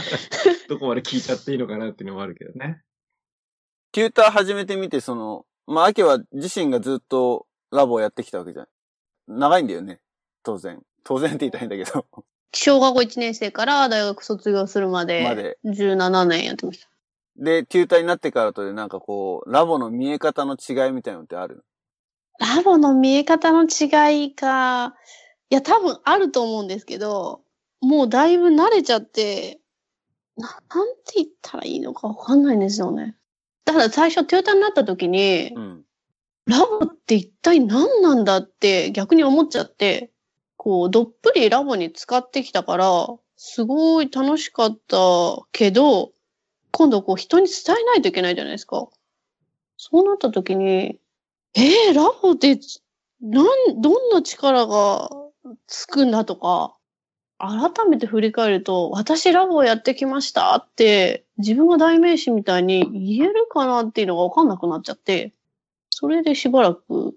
[0.68, 2.82] どこまで聞いちゃっていいのかなっていうのもあるけどね。
[3.92, 8.68] テューター始めてみて、その、まあ、アケは自身がずっとラボをやってきたわけじゃん。
[9.28, 10.00] 長いんだよね。
[10.42, 10.80] 当然。
[11.04, 12.06] 当然って言ったらいいんだけど。
[12.54, 16.88] 小学校1年生から大学卒業するまで、まで17年やってました。
[17.36, 21.62] で、テューターになってからとで、なんかこう、ラボの見え方の違いみたいなのってある
[22.38, 24.96] ラボの見え方の違いか、
[25.50, 27.42] いや、多分あると思うんですけど、
[27.82, 29.60] もうだいぶ慣れちゃって、
[30.38, 33.17] ななんて言ったらいいのかわかんないんですよね。
[33.68, 35.82] だから最初トヨタになった時に、うん。
[36.46, 40.10] ラボって一体何なんだって逆に思っちゃって、
[40.56, 44.96] こう、どっぷりラボに使ってきたから、すごい楽しかった
[45.52, 46.12] けど、
[46.70, 48.88] 今度こう人に伝えないといけないじゃないですか。
[49.76, 50.98] そうなった時に、
[51.54, 52.58] えー、ラボで、
[53.20, 55.10] なん、どんな力が
[55.66, 56.74] つくんだとか、
[57.38, 65.32] 改めて振り返ると、私ラボをやってきましたって、自分が代名詞みたいに言えるかなっていうのがわかんなくなっちゃって、
[65.90, 67.14] それでしばらく、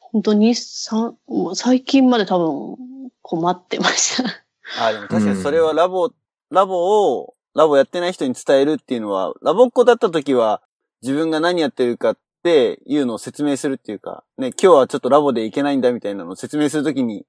[0.00, 2.76] 本当に三もう最近まで多分
[3.22, 4.44] 困ってました。
[4.80, 6.10] あ、でも確かにそれはラボ、
[6.50, 10.60] ラボを、ラボやってない人に伝えるっていうのは、ラボっ子だった時は、
[11.02, 17.24] 自分が何やってるかっていうのを説明するっていうか、ね、今日はちょっとラボで行けないんだみたいなのを説明するときに、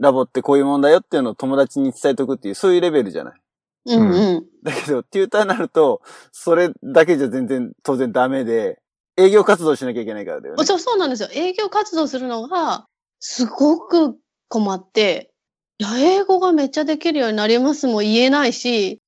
[0.00, 3.40] ラボってこういうもんだよっていうのを友達に伝えとくっていう、そういうレベルじゃない。
[3.86, 4.46] うんうん。
[4.62, 8.80] だけど、テューターになると、それだけじゃ全然当然ダメで、
[9.16, 10.64] 営業活動しなきゃいけないからだよね。
[10.64, 11.28] そうそうなんですよ。
[11.32, 12.86] 営業活動するのが、
[13.20, 14.16] すごく
[14.48, 15.30] 困って、
[15.78, 19.00] いや、英語がめっちゃできるようになりますも言えないし、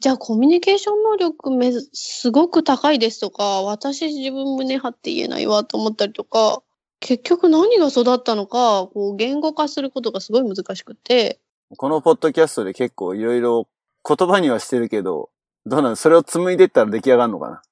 [0.00, 6.62] じゃあコミュニケーション能力めずすごく高いですとか、私自分胸張って言えないわと思ったりとか、
[7.00, 11.40] 結局何が育ったのか、こう言語化することがすごい難しくて、
[11.76, 13.68] このポッドキャストで結構いろいろ
[14.06, 15.30] 言葉にはしてるけど、
[15.66, 17.62] どうなのそれを紡いでったら出来上がるのか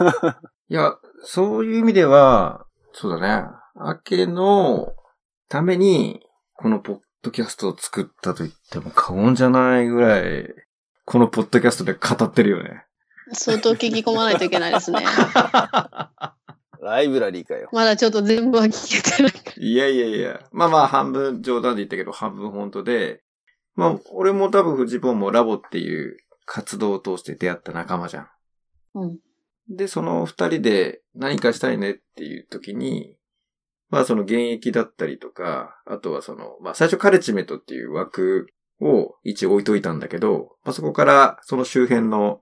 [0.00, 0.40] な？
[0.68, 3.48] いや、そういう意味では、そうだね。
[3.74, 4.92] 明けの
[5.48, 10.46] ためにこのポッドキャストを作ったと言っても過言じゃないぐらい、
[11.04, 12.84] このポッドキャストで語ってるよね。
[13.32, 15.04] 相当聞き込まないといけないですね。
[16.88, 17.68] ライブラリーかよ。
[17.72, 19.52] まだちょっと全部は聞けてないから。
[19.56, 20.40] いやいやいや。
[20.52, 23.22] まあまあ、半分冗談で言ったけど、半分本当で。
[23.74, 28.28] まあ、俺も多分フジポンもラボっていう活動を通して出会った仲間じゃん。
[28.94, 29.18] うん。
[29.68, 33.14] で、その二人で何かしたいねっていう時に、
[33.90, 38.48] まあその現役だったりとか、あとはその、まあ最初カレッジメントっていう枠
[38.80, 42.40] を一応置いといたんだけど、まあそこからその周辺の、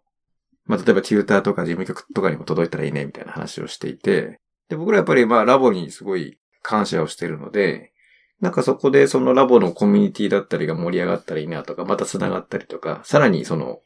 [0.67, 7.93] まあ例えばテューターとか事務局とかにも届いたらいいねみたいな話をしていて、で、僕らやっぱりまあラボにすごい感謝をしてるので、
[8.41, 13.81] なんかそこでそのラボのコミュニティだったりが盛り上がったらいいなとか、また繋がったりとか、さらにその、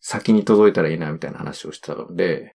[0.00, 2.54] 先に届いたらいいなみたいな話をしてたので、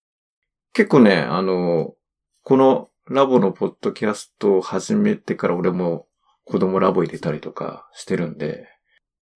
[0.73, 1.95] 結構ね、あの、
[2.43, 6.07] このラボのポッドキャストを始めてから俺も
[6.45, 8.67] 子供ラボ入れたりとかしてるんで、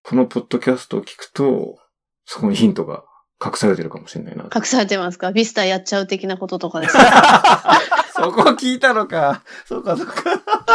[0.02, 1.78] このポッドキャストを聞くと、
[2.24, 3.04] そこにヒントが
[3.44, 4.44] 隠されてるかもしれないな。
[4.54, 5.32] 隠されてますか？
[5.32, 7.80] ビスタやっちゃう的なこととかですか？
[8.14, 9.42] そこ聞いたのか。
[9.66, 10.12] そうか、そうか。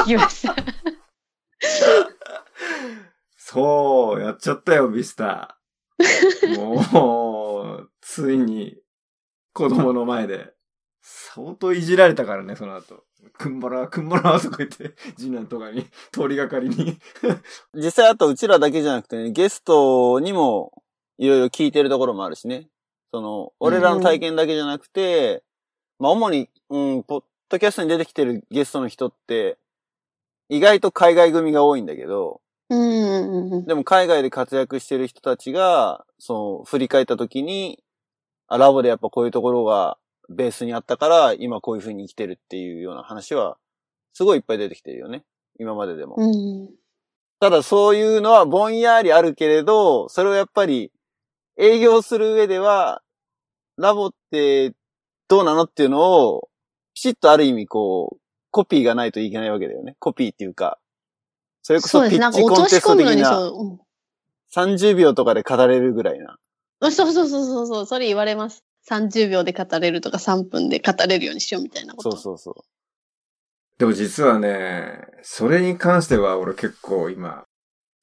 [0.04, 0.56] 聞きました。
[3.38, 5.58] そう、やっちゃったよ、ビスタ。
[6.58, 8.76] もう、ついに、
[9.54, 10.54] 子供の前で。
[11.02, 13.06] 相当いじられたからね、その後。
[13.38, 17.00] くんばら、くんばらとか言って、次男とかに、通りがかりに。
[17.74, 20.84] 実際あとうちらだけじゃなくてね、ゲストにも
[21.18, 22.68] いろいろ聞いてるところもあるしね。
[23.12, 25.44] その、俺らの体験だけじゃなくて、
[26.00, 29.58] まあ主に、うん、ポッドキャストに出てきてるゲストの人って、
[30.50, 33.66] 意外と海外組が多いんだけど、うんうんうん。
[33.66, 37.84] でも海外で活躍してる人たちが、そう、振り返った時に、
[38.48, 39.98] あ、ラボでやっぱこういうところが
[40.30, 43.58] ベースにあったから、今こういう風に生きてるっていうような話は、
[44.14, 45.24] すごいいっぱい出てきてるよね。
[45.60, 46.16] 今まででも。
[46.18, 46.70] うん。
[47.40, 50.92] ただそういうのはぼんやりあるけれど、それをやっぱり
[51.58, 53.02] 営業する上では、
[53.78, 54.74] ラボって
[55.28, 56.50] どうなのっていうのを、
[56.94, 58.18] きちっとある意味こう、
[58.52, 59.96] コピーがないといけないわけだよね。
[60.00, 60.80] コピーっていうか、
[61.64, 63.88] それこそピッなんか落としチコンテスト込むのに的なそう。
[64.56, 66.38] 30秒とかで語れるぐらいな。
[66.80, 67.86] うん、そうそうそうそうそう。
[67.86, 68.64] それ言われます。
[68.90, 72.12] 30秒で語れるとか3分で語れるようにしようみたいなこと。
[72.12, 72.64] そうそうそう。
[73.78, 77.46] でも実はね、それに関しては俺結構今、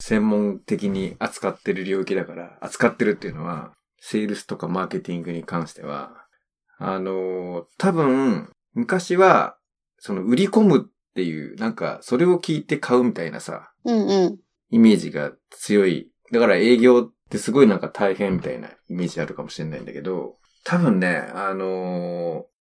[0.01, 6.11] 専門的に扱ってる領域だから、扱ってるっていうのは、セールスとかマーケティングに関しては、
[6.77, 9.57] あの、多分、昔は、
[9.97, 14.39] その売り込むっていう、なんか、それを聞いて買うみたいなさ、うんうん。
[14.69, 16.09] イメージが強い。
[16.31, 22.55] だから営業ってすごいなんか大変みたいなイメージあるかもしれないんだけど、多分ね、あのー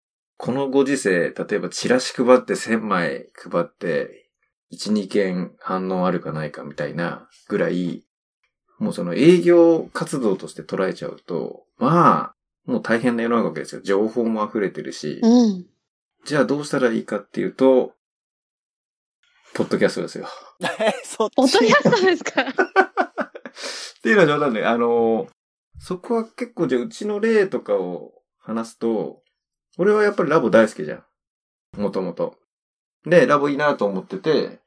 [0.44, 4.21] このご時世、例えばチラシ配って1000枚配って、
[4.72, 8.04] 1、2件反応あるかないかみたいなぐらい、
[8.78, 13.80] もうその営業活動として捉えちゃうと、まあ、もう大変な世の中ですよ。
[13.82, 15.66] 情報も溢れてるし、うん。
[16.24, 17.94] じゃあどうしたらいいかっていうと、
[19.54, 20.26] ポッドキャストですよ。
[20.80, 21.34] え、 そっち？
[21.36, 22.42] ポッドキャストですか？
[22.48, 25.28] っていうのは冗談で、あの、
[25.78, 29.22] そこは結構じゃあうちの例とかを話すと、
[29.78, 30.96] 俺はやっぱりラボ大好きじゃ
[31.76, 31.80] ん。
[31.80, 32.36] もともと。
[33.04, 34.60] で、ラボいいなと思ってて、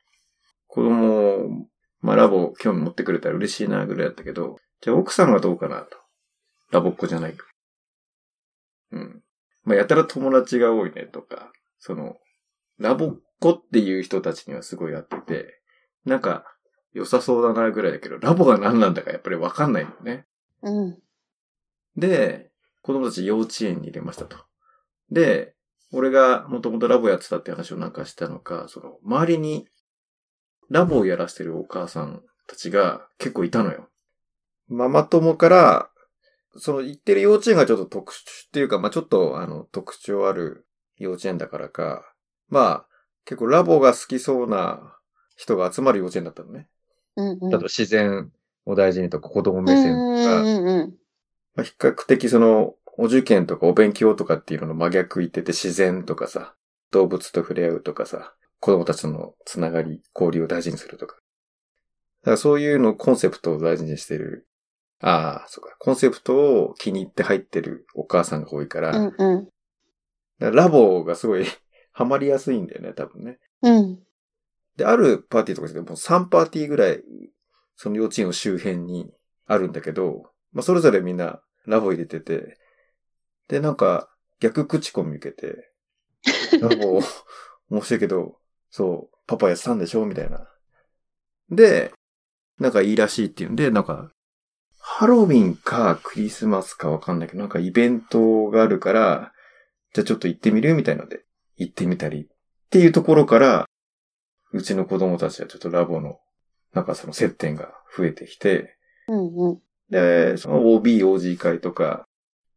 [0.75, 1.69] 子供、
[2.01, 5.97] まあラボ興味持ってくれたら嬉しいなぐらいだったけど、じゃあ奥さんはどうかなと。
[6.69, 7.45] ラボっ子じゃないか。
[8.91, 9.21] うん。
[9.63, 12.17] まあやたら友達が多いねとか、その、
[12.77, 15.61] ラボっ子っていう人たちにはすごい合ってて、
[16.03, 16.43] なんか、
[16.91, 20.25] 良さそうだなぐらいだけど、ラボが何なんだかやっぱりわかんないのよね。
[20.61, 20.97] うん。
[21.95, 24.38] で、子供たち幼稚園に入れましたと。
[25.09, 25.55] で、
[25.93, 29.69] 俺がもともとラボやってたって話をなんかしたのか、その、周りに
[30.69, 33.89] ラボをやらせてるお母さんたちが結構いたのよ。
[34.67, 35.89] ママ友から、
[36.57, 40.65] その行ってる幼稚園がちょっと特殊っていうか、まあちょっとあの特徴ある
[40.97, 42.13] 幼稚園だからか、
[42.49, 42.85] まあ
[43.25, 44.95] 結構ラボが好きそうな
[45.35, 46.67] 人が集まる幼稚園だったのね。
[47.15, 47.55] うんうん。
[47.55, 48.31] あと自然
[48.65, 49.99] を大事にとか子供うん目線と
[50.29, 50.93] か、うんうんうん。
[51.55, 56.53] まあ、比較的その、お受験とかお勉強とかっていうのの真逆言ってて自然とかさ、
[56.91, 58.33] 動物と触れ合うとかさ、
[58.65, 61.17] 子供たちとのつながり、交流を大事にするとか。
[61.17, 61.19] だ
[62.25, 64.47] からそういうのコンセプトを大事にしてる。
[65.01, 65.75] ああ、そうか。
[65.77, 69.45] コンセプトを気に入って入ってるお母さんが多いから、うんうん。
[70.39, 71.45] だからラボがすごい
[71.93, 73.37] ハマりやすいんだよね、多分ね。
[73.61, 74.03] うん。
[74.77, 77.03] で、あるパーティーとかでもう3パーティーぐらい、
[77.75, 79.13] その幼稚園の周辺に
[79.45, 82.57] あるんだけど、まあ、それぞれみんなラボ入れてて、
[83.47, 84.09] で、なんか、
[84.39, 85.71] 逆口コミ受けて、
[86.59, 86.99] ラボ、
[87.69, 88.39] 面白いけど、
[88.69, 90.05] そう、パパやってたんでしょ？
[90.05, 90.47] みたいな。
[91.49, 91.91] で、
[92.59, 94.09] なんかいいらしいっていうんで、なんか、
[94.79, 99.31] ハロウィンかクリスマスかわかんないけど、なんかイベントがあるから、
[99.93, 100.75] じゃあちょっと行ってみる？
[100.75, 101.21] みたいので、
[101.57, 102.27] 行ってみたりっ
[102.69, 103.65] ていうところから、
[104.51, 106.19] うちの子供たちはちょっとラボの、
[106.73, 109.59] なんかその接点が増えてきて、うんうん。
[109.89, 112.05] で、その OB、OG 会とか、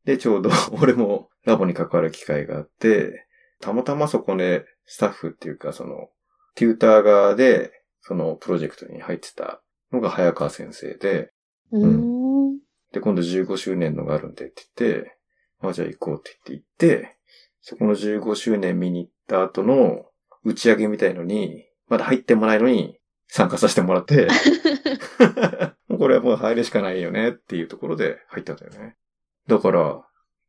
[0.04, 0.50] で、ちょうど
[0.80, 3.26] 俺もラボに関わる機会があって、
[3.60, 6.08] たまたまそこでスタッフっていうか、その、
[6.54, 9.60] テューター側で、そのプロジェクトに入ってた
[9.92, 11.30] のが早川先生で、
[11.70, 12.58] うーん。
[12.92, 15.16] で、今度15周年のがあるんでって言って、
[15.60, 17.16] あ、じゃあ行こうって言って行って、
[17.60, 20.06] そこの15周年見に行った後の
[20.42, 24.28] 打ち上げみたいのに、まだ入ってもないのに参加させてもらって、
[25.88, 28.96] もうこれはもう入るしかないよねっていうところで入ったんだよね。
[29.48, 30.02] だから、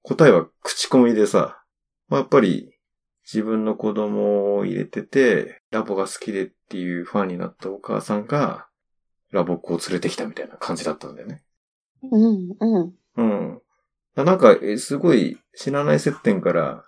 [0.04, 1.62] 答えは口コミでさ、
[2.08, 2.79] まあ、やっぱり
[3.32, 8.66] 自分の子供を入れてて、ラボが好きでっていうファンになったお母さんが、
[9.32, 11.44] ラボっ子を連れてきたみたいな感じだったんだよね。
[12.02, 12.94] うんうん。
[13.18, 13.62] うん。
[14.16, 16.86] だなんか、えすごい知らない接点から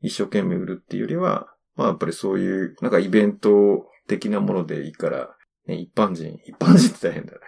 [0.00, 7.40] 一生懸命売るっていうよりは、まあやっぱりそういう、なんかイベント的なものでいいから、ね、一般人、一般人って大変だね。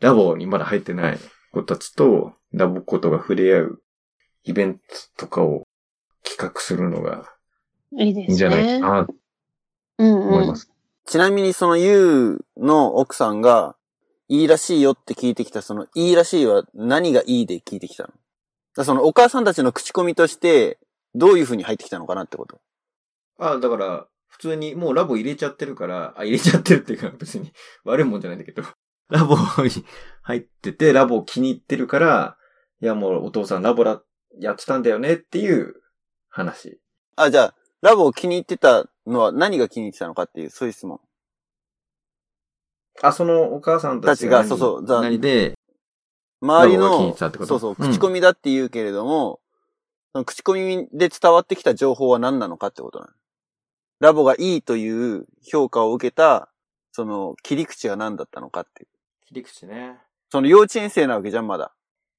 [0.00, 1.18] ラボにまだ入ってない
[1.52, 3.82] 子たちと、ラボっ子とが触れ合う
[4.44, 4.80] イベント
[5.18, 5.64] とかを
[6.24, 7.35] 企画するのが
[7.98, 8.26] いいですね。
[8.28, 9.14] いいんじゃないかなと
[9.98, 10.56] うん思いま。
[10.56, 10.70] す。
[11.06, 13.76] ちなみにそのユウの奥さんが、
[14.28, 18.10] いいらしいよって聞いてきた、そのいいらしいは何がいいで聞いてきたの
[18.74, 20.78] だそのお母さんたちの口コミとして、
[21.14, 22.60] どういう風に入ってきたのかなってこと
[23.38, 27.52] あ、だから、普通にもうラボ入れちゃってるから、あ、入れちゃってるっていうか別に
[27.84, 28.62] 悪いもんじゃないんだけど、
[29.08, 29.70] ラボに
[30.22, 32.36] 入ってて、ラボ気に入ってるから、
[32.82, 34.02] いやもうお父さんラボラ
[34.38, 35.14] やってたんだよね。
[35.14, 35.74] っていう
[36.28, 36.80] 話。
[37.14, 41.00] あ、じゃあ、ラボを気に入ってたのは何が気に入ってたのかっていう、そういう質問。
[43.02, 45.54] あ、そのお母さんたちが何たちがそうそうざ何で、
[46.40, 49.40] 周りのそうそう、うん口コミだって言うけれども、
[50.12, 53.10] その口コミで伝わってきた情報は何なのかってことなの。
[54.00, 56.50] ラボがいいという評価を受けた、
[56.92, 58.88] その切り口が何だったのかっていう。
[59.26, 59.96] 切り口ね。
[60.30, 61.72] その幼稚園生なわけじゃん、まだ。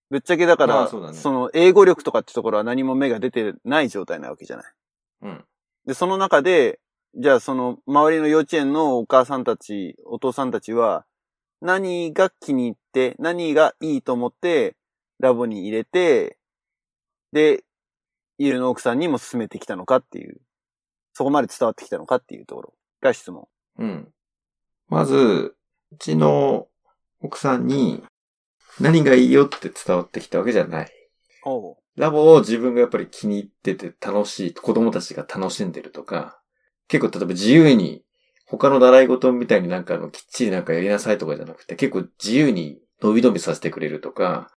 [0.09, 4.73] ぶっちゃけだから、そああそうだねの英語力とかってところは何も目が出てない状態なわけじゃない。
[5.21, 5.45] うん。
[5.85, 6.79] で、その中で、
[7.15, 11.05] じゃあその周りの幼稚園のお母さんたち、お父さんたちは、
[11.61, 14.75] 何が気に入って、何がいいと思って、
[15.19, 16.37] ラボに入れて、
[17.31, 17.63] で、
[18.37, 20.39] イルの奥さんにも勧めてきたのかっていう、
[21.13, 23.47] そこまで伝わってきたのかっていうところが質問。
[23.79, 24.13] うん。
[24.87, 25.55] まず、
[25.91, 26.67] うちの
[27.21, 28.03] 奥さんに
[28.79, 30.91] 何がいいよって伝わってきたわけじゃない。
[31.43, 36.39] おうラボを自分がやっぱり気に入ってて楽しい、子供たちが楽しんでるとか、
[36.87, 38.03] 結構例えば自由に、
[38.45, 44.51] 他の習い事みたいになんかあの、きっちりなんかやりなさいとかじゃなくて、結構自由に伸び伸びさせてくれるとか、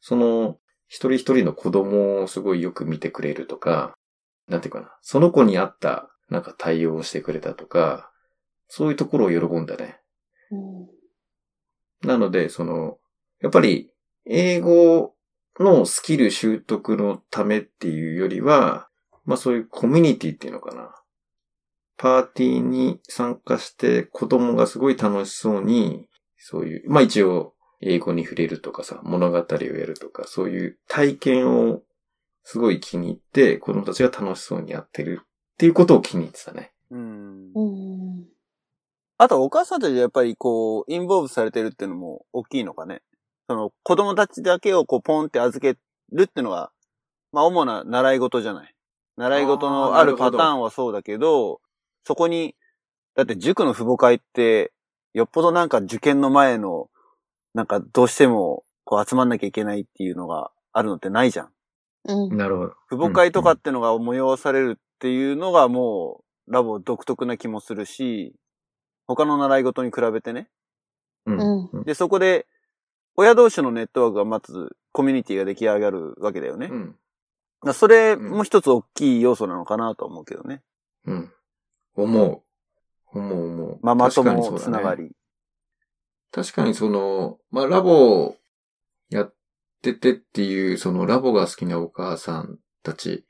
[0.00, 0.58] その、
[0.88, 3.94] 一人一人の子供をすごいよく見てくれるとか、
[4.48, 8.10] なんていうかな、その子に合ったなんか対応をしてくれたとか、
[8.66, 10.00] そういうところを喜んだね。
[10.50, 11.02] うん
[12.04, 12.98] なので、その、
[13.40, 13.90] やっぱり、
[14.26, 15.11] 英語
[15.58, 18.88] のスキル習得のためっていうよりは、
[19.24, 20.94] まあそういうコミュニティっていうのかな。
[21.96, 29.46] パーティーに参加して子供がすごい楽しそうに、そういう、まあ一応英語に触れるとかさ、物語をや
[29.86, 31.82] るとか、そういう体験を
[32.44, 35.26] すごい気に入って子供たちが楽しそうにやってるっ
[35.58, 36.72] ていうことを気に入ってたね。
[36.90, 38.24] うんうん
[39.18, 43.02] あと、お母さんたちがやっぱりこう、インボーブされてるっていうのも大きいのかね。
[43.52, 45.78] その、子供たちだけをこう、ポンって預け
[46.10, 46.70] るっていうのが、
[47.32, 48.74] まあ、主な習い事じゃない。
[49.18, 51.60] 習い事のあるパターンはそうだけど、
[52.06, 52.56] そこに、
[53.14, 54.72] だって塾の父母会って、
[55.12, 56.88] よっぽどなんか受験の前の、
[57.52, 61.50] なんかどうしても、こう集まんなきゃいけないっていうのがあるのってないじゃん。
[62.04, 62.74] うんなるほど。
[62.88, 68.34] 父母会とかってのが催されるっていうのがもう、ラボ独特な気もするし、
[69.06, 70.48] 他の習い事に比べてね。
[71.26, 71.84] うん。
[71.84, 72.46] で、そこで、
[73.16, 76.68] 親同士のネットワークがまず、コミュニティが出来上がるわけだよね。
[76.70, 76.96] うん。
[77.64, 80.62] らそれも一つ大きい要素なのかなと思うけどね。
[81.06, 81.32] うん。
[81.94, 82.42] 思う。
[83.14, 83.78] 思う思う。
[83.82, 85.12] ママ友確かにそうだねつながり。
[86.30, 88.36] 確かにその、まあ、ラボ
[89.10, 89.34] やっ
[89.82, 93.26] ててっていう、そのラボが好きなお母さんたち、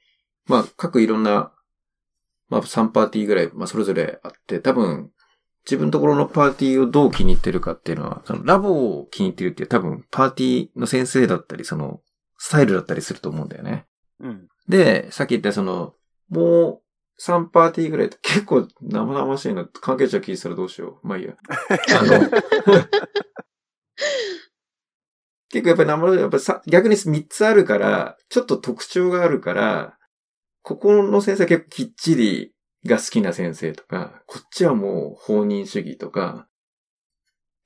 [0.47, 1.53] まあ、各いろんな、
[2.49, 5.11] まあ、3パーティーぐらい、まあ、それぞれあって、多分、
[5.65, 12.01] 自分のところのパーティーをどう気に入ってるかっていうのは、そのラボを気に入ってるっていう多分、パーティーの先生だったり、その、
[12.39, 13.87] スタイルだったりすると思うんだよね。
[14.21, 14.49] うん。
[14.69, 15.95] で、さっき言ったその、
[16.29, 16.83] も
[17.21, 19.65] 3パーティーぐらい結構生々しいな。
[19.65, 21.07] 関係者聞いてたらどうしよう。
[21.07, 21.35] まあいいや。
[22.01, 22.21] あの、
[25.51, 26.21] 結構やっぱり生々しい。
[26.21, 29.99] やっぱさ逆に3つあるから、ちょっと特徴があるから、
[30.63, 32.55] ここの先生は結構きっちり
[32.85, 36.49] が好きな先生とか、こっちはもう放任主義とか、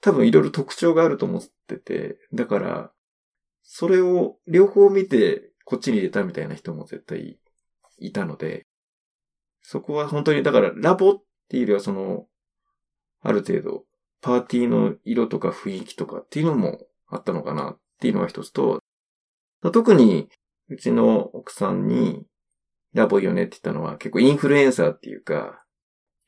[0.00, 2.92] 多分いろいろ特徴があると思ってて、だから、
[3.62, 7.38] それを両方見てこっちに入れたみたいな人も絶対
[7.98, 8.66] いたので、
[9.62, 12.26] そこは本当に、だからラボっていうよりはその、
[13.22, 13.84] ある程度、
[14.20, 18.80] パーティーの色とか雰囲気とかっていうのもあったのかなっていうのが一つと、
[19.72, 20.28] 特に
[20.68, 22.26] うちの奥さんに
[22.96, 25.62] ラボいいよねって言ったのは結構インフルエンサーっていうか、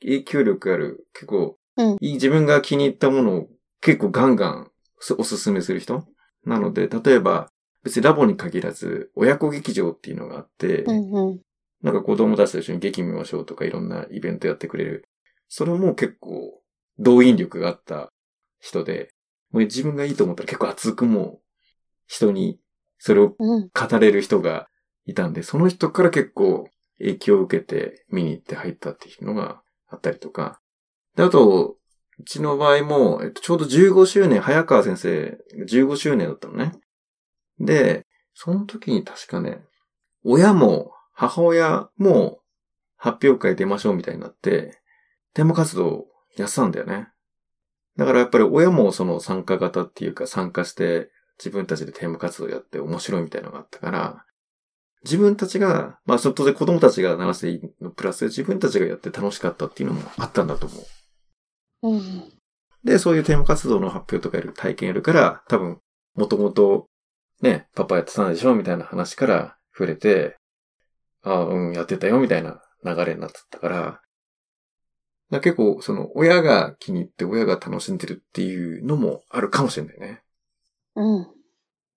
[0.00, 3.48] 影響力ある結構うんいい自分が気に入ったものを
[3.80, 4.70] 結構ガンガン
[5.18, 6.04] おすすめする人？
[6.44, 7.50] なので、例えば
[7.84, 11.40] 別にラボに限らず親子劇場っていうのがあって、うんうん。
[11.82, 15.08] なんか子供たちと一緒に劇見ましょうとかいろんなイベントやってくれる。
[15.48, 16.60] それも結構
[16.98, 18.12] 動員力があった
[18.60, 19.10] 人で、
[19.52, 21.40] もう自分がいいと思ったら結構熱くもう
[22.08, 22.58] 人に
[22.98, 23.68] それをうん。
[23.68, 24.66] 語れる人が
[25.08, 30.60] いたんで、その人から結構影響を受けて見に行って入ったっていうのがあったりとか。
[31.16, 31.76] で、あと、
[32.18, 36.72] うちの場合も、えっと、ちょうど15周年、早川先生、15周年だったのね。
[37.58, 39.62] で、その時に確かね、
[40.24, 42.40] 親も母親も
[42.96, 44.78] 発表会出ましょうみたいになって、
[45.32, 46.06] テーマ活動
[46.36, 47.08] やってたんだよね。
[47.96, 54.24] だからやっぱり親もその参加型っていうか参加して自分たちでテーマ活動やって面白いみたいなのがあったから、
[55.04, 60.76] 自分たちが、まあ、そ当然子供たちが鳴らしていいのプラス自分たちがやって楽しかったっていうのもあったんだと思
[61.82, 61.88] う。
[61.90, 62.32] うん。
[62.84, 65.80] で、そういうテーマ活動の発表とかやる体験やるから、多分、
[66.14, 66.88] もともと、
[67.40, 70.36] ね、パパやってたんでしょみたいな話から触れて、
[71.22, 74.00] ああ、うん、やってたよ、みたいな流れになってたから、だか
[75.30, 80.22] ら結構、その、親が気に入って親が楽しんでるっていうのもあるかもしれないね。
[80.96, 81.26] うん。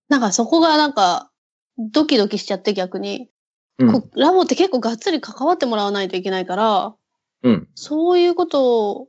[0.09, 1.30] なんかそこがなんか、
[1.78, 3.30] ドキドキしちゃって逆に、
[3.78, 3.91] うん。
[3.91, 6.95] こラボって結構がっつり関わってもらわないといけないから、
[7.43, 7.67] うん。
[7.76, 9.07] そういうことを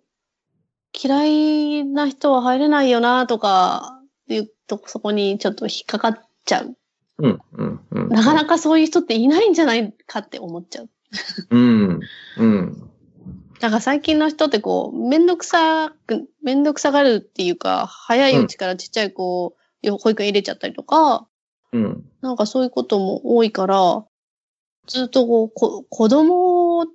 [0.92, 6.76] 嫌いな人は入れないよなとか、いうとそこにちょっと引っかかっちゃう。
[7.18, 7.40] うん。
[7.52, 7.80] うん。
[7.90, 8.08] うん。
[8.08, 10.90] なかなかそういう人っていないんじゃないかって思っちゃう。
[11.50, 12.00] うん。
[12.38, 12.90] うん。
[13.60, 19.54] なんか最近の人ってこう、めんどくさく、めんどくさがるっていうか、早いうちからちっちゃい子を
[20.00, 21.28] 保育園入れちゃったりとか、
[21.72, 22.04] うん。
[22.20, 24.04] なんかそういうことも多いから、
[24.86, 26.86] ずっとこう、こ子供を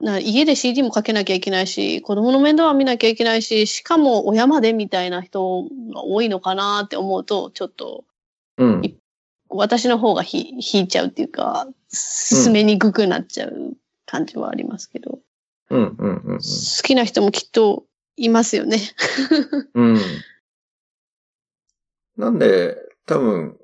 [0.00, 8.04] な家で CD もかけなきゃいけないし、子供の面倒は見なきゃいけないし、しかも親までみたいな人が多いのかなって思うと、ちょっと
[8.58, 8.98] うん。
[9.48, 13.74] 私の方がひ引いちゃうっていうか、進めにくくなっちゃう
[14.06, 15.18] 感じはありますけど、
[15.70, 15.96] うん。
[15.98, 16.16] うん。
[16.24, 16.38] うん。
[16.38, 17.84] 好きな人もきっと
[18.16, 18.78] いますよね。
[19.74, 19.98] うん。
[22.16, 23.58] なんで、多分、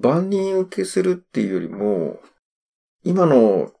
[0.00, 2.20] 万人受けするっていうよりも、
[3.04, 3.72] 今の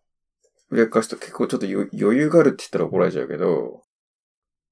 [0.70, 3.82] 売れっかしと結構ちょっと余裕があるって言ったら怒られちゃうけど、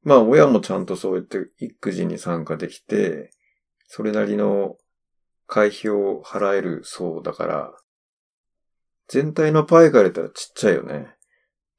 [0.03, 3.31] まあ親もちゃんとそうやって育児に参加できて、
[3.87, 4.77] それなりの
[5.47, 7.73] 会費を払える層だから、
[9.09, 11.09] 全体のパイから言ったらちっちゃいよね。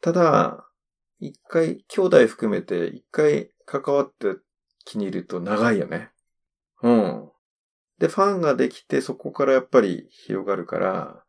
[0.01, 0.65] ただ、
[1.20, 4.36] 一回、兄弟含めて一回関わって
[4.86, 6.11] 気に入ると長いよね。
[6.82, 7.32] うん。
[7.99, 11.23] で、ファンができてそこからやっぱり広がるから、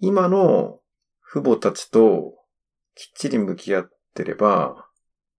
[0.00, 0.80] 今の
[1.22, 2.34] 父母たちと
[2.94, 4.86] きっちり向き合ってれば、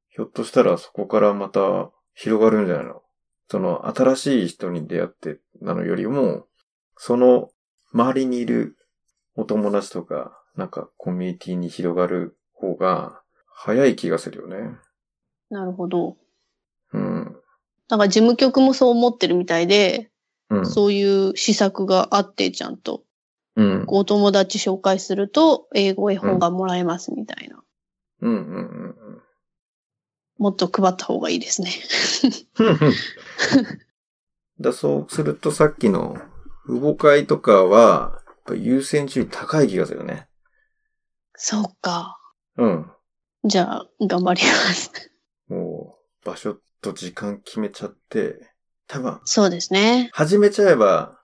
[0.10, 3.02] ひょっとしたらそこからまた広がるんじゃないの？
[3.50, 6.46] その新しい人に出会ってなのよりも、
[6.98, 7.50] その
[7.94, 8.76] 周りにいる
[9.36, 13.22] お友達とか、なんかコミュニティに広がる方が
[13.54, 14.72] 早い気がするよね。
[15.50, 16.18] なるほど。
[16.94, 17.38] うん。
[17.90, 20.12] なんか事務局もそう思ってるみたいで、
[20.50, 20.66] うん。
[20.66, 23.04] そういう施策があってちゃんと、
[23.56, 23.86] うん。
[23.88, 27.62] お友達紹介すると英語絵本がもらえますみたいな。
[28.22, 29.22] うんうんうん
[30.38, 31.72] もっと配った方がいいですね。
[32.60, 32.80] うん。
[34.62, 36.18] だそうするとさっきの、
[36.68, 38.22] 父母会とかは、
[38.56, 40.28] 優先順位高い気がするよね。
[41.36, 42.20] そうか。
[42.58, 42.92] うん。
[43.44, 45.12] じゃあ、頑張ります。
[45.48, 48.52] もう、場所と時間決めちゃって、
[48.88, 50.10] 多分、そうですね。
[50.14, 51.20] 始めちゃえば、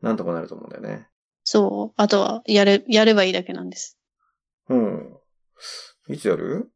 [0.00, 1.08] なんとかなると思うんだよね。
[1.44, 1.94] そう。
[2.00, 3.98] あとは、やれ、やればいいだけなんです。
[4.68, 5.16] うん。
[6.08, 6.70] いつやる？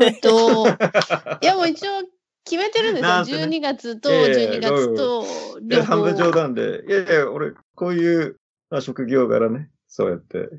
[0.00, 0.66] えっと、
[1.42, 2.02] いやもう一応
[2.44, 3.46] 決めてるんですよ。
[3.46, 5.24] ね12月といやいや12月と
[5.62, 5.84] 両方。
[5.84, 6.84] 半分冗談で。
[6.88, 8.38] いやいや、俺、こういう、
[8.70, 10.50] まあ、職業柄ね、そうやって、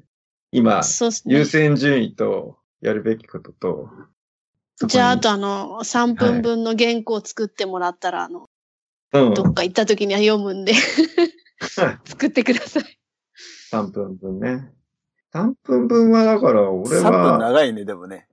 [0.51, 0.83] 今、ね
[1.25, 1.45] 優。
[1.45, 3.89] 先順位と、やるべきことと。
[4.87, 8.54] じゃあ、あそとあの、3分分の原稿を作ってもらったら、あの、こに、
[9.21, 9.33] うん。
[9.33, 10.73] どっか行った時には読むんで、
[12.05, 12.83] 作ってください。
[13.71, 14.71] 3分分ね。
[15.33, 18.27] 3分分はだから、俺3分は、長いね、でもね。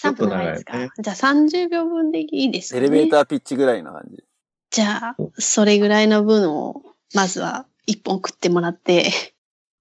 [0.00, 2.86] ちょっと長いですか、じゃあ30秒分でいいですかね。
[2.86, 4.24] エレベーターピッチぐらいな感じ。
[4.70, 6.82] じゃあ、それぐらいの分を、
[7.14, 9.08] まずは1本食ってもらって。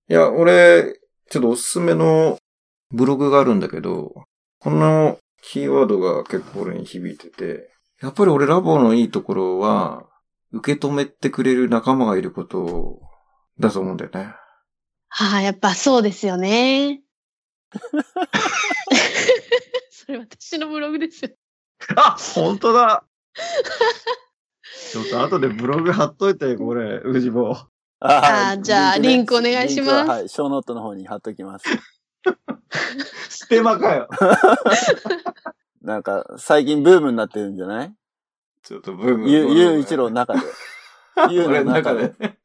[0.10, 2.38] いや、俺、ちょっとおすすめの
[2.92, 4.26] ブログがあるんだけど、
[4.60, 7.70] このキーワードが結構俺に響いてて、
[8.02, 10.07] やっぱり俺ラボのいいところは、
[10.52, 13.00] 受け止めてくれる仲間がいること
[13.60, 14.34] だと思うんだよね。
[15.10, 17.02] はあ、やっぱそうですよね。
[19.92, 21.32] それ私のブログですよ。
[21.96, 23.04] あ、本当だ
[24.92, 27.56] ちょっと後でブログ貼っといてよ、これ、ウジボ。
[28.00, 31.66] あーじゃあリンクお願いしますははい、ショーノートの方に貼っときます。
[33.30, 34.08] ステマかよ。
[35.82, 37.94] なんか、最近ブームになってるんじゃない？
[38.68, 39.30] ちょっとブーム。
[39.30, 40.42] ゆ、ゆういちろうの中で。
[41.32, 42.28] ゆ う俺のの中中で。
[42.28, 42.38] で。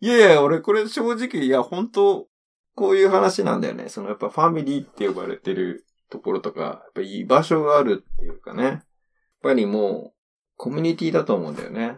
[0.00, 2.28] いやいや、俺これ正直、いや、本当
[2.74, 3.88] こういう話なんだよね。
[3.88, 8.64] そのやっぱファミリーって呼ばれてるところとか、やっぱ居場所があるっていうかね。
[8.64, 8.84] やっ
[9.40, 10.18] ぱりもう、
[10.56, 11.96] コミュニティだと思うんだよね。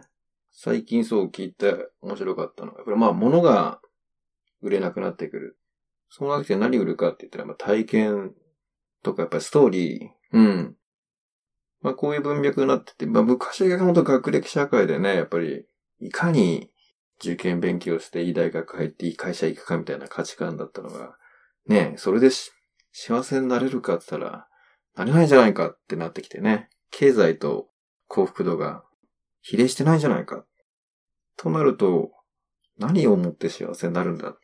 [0.53, 3.81] 最近そう聞いて面白かったのが、やっぱりまあ物が
[4.61, 5.57] 売れなくなってくる。
[6.07, 8.33] そうなって何売るかって言ったら、まあ体験
[9.03, 10.09] とかやっぱりストーリー。
[10.31, 10.77] うん。
[11.81, 15.65] まあこういう文脈になってて、まあ昔が本当学歴社会でね、やっぱり
[15.99, 16.69] いかに
[17.19, 21.15] 受験勉強していい大学入っていい会社行くかみたいな価値観だったのが、
[21.67, 22.51] ね、それでし
[22.93, 24.47] 幸せになれるかって言ったら、
[24.95, 27.67] なれないんじゃないかってなってきてね、経済と
[28.07, 28.83] 幸福度が
[29.41, 30.45] 比例してないんじゃないか。
[31.37, 32.11] となると、
[32.77, 34.39] 何をもって幸せになるんだっ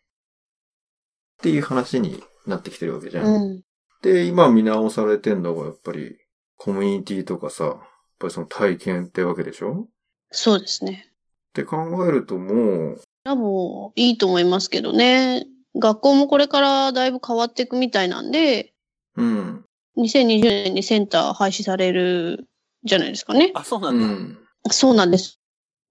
[1.42, 3.26] ていう話になってきてるわけじゃん。
[3.26, 3.62] うん。
[4.02, 6.18] で、今見直されてんのがやっぱり
[6.58, 7.76] コミュニティとかさ、やっ
[8.20, 9.88] ぱりその体験ってわけでしょ？
[10.32, 11.06] そうですね。
[11.08, 11.12] っ
[11.54, 11.78] て考
[12.08, 15.46] えるともう、ラボいいと思いますけどね。
[15.76, 18.74] 学校もこれからだいぶ変わっていくみたいなんで、
[19.16, 19.66] うん。
[19.98, 22.48] 2020年にセンター廃止される
[22.84, 23.52] じゃないですかね。
[23.54, 23.94] あ、そうなだ。
[23.94, 24.38] うんん。
[24.72, 25.40] そうなんです。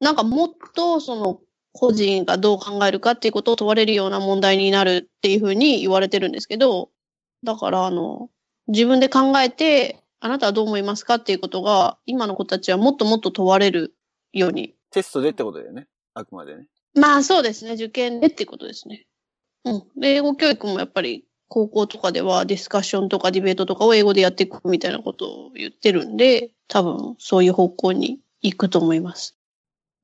[0.01, 1.41] なんかもっとその
[1.73, 6.91] 個人がどう考えるかっていうことを問われるような問題になるっていうふうに言われてるんですけど、
[7.45, 8.31] だからあの、
[8.69, 11.17] 自分で考えて、あなたはどう思いますか？
[11.17, 13.95] っていうことが、今の子たちはもっともっと問われる
[14.33, 14.75] ように。
[14.91, 15.87] テストでってことだよね。
[16.15, 16.67] あくまでね。
[16.95, 19.07] まあそうですね、受験でっていうことですね。
[19.65, 19.83] うん。
[20.01, 29.37] で英語教育もやっぱり高校とかではディスカッションとかディベートとかを英語でやっていくみたいなことを言ってるんで、多分そういう方向に行くと思います。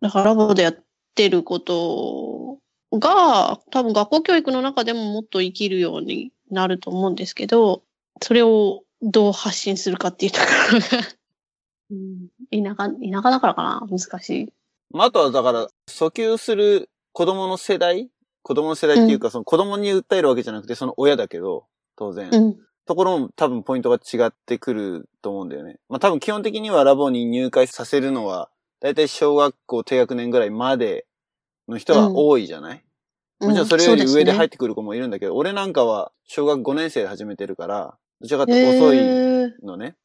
[0.01, 0.77] だからラボでやっ
[1.15, 2.59] てること
[2.93, 7.83] が、多分学校教育の中でももっと生きるようになると思うんですけど、
[8.21, 10.87] それをどう発信するかっていうところが、
[11.91, 13.87] うん、田舎、田舎だからかな。
[13.91, 14.53] 難しい。
[14.91, 18.11] まあ、あとはだから、訴求する子供の世代？
[18.43, 22.31] 子供の世代っていうか、その子供に訴えるわけじゃなくて、その親だけど、当然。
[22.33, 22.57] うん。
[22.85, 25.79] ところも多分ポイントが違ってくると思うんだよね。
[25.89, 28.51] まあ多分基本的にはラボに入会させるのは、
[28.81, 31.07] だいたい小学校低学年ぐらいまで
[31.69, 32.85] の人が多いじゃない、
[33.41, 39.67] もちろんそれより上で入っってくる子もいるんだけど、俺なんかは小学5年生で始めてるから、どちらかというと遅いい。
[39.67, 39.97] のね。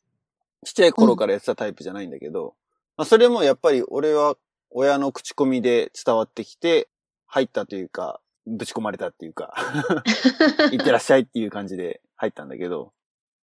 [0.66, 2.56] ちっちゃい頃からやってたタイプじゃないんだけど、
[2.98, 4.36] まあそれもやっぱり俺は
[4.72, 6.88] 親の口コミで伝わってきて、
[7.28, 9.54] 入ったというか、ぶち込まれたっていうか、
[10.72, 12.92] 行ってらっしゃいっていう感じで入ったんだけど、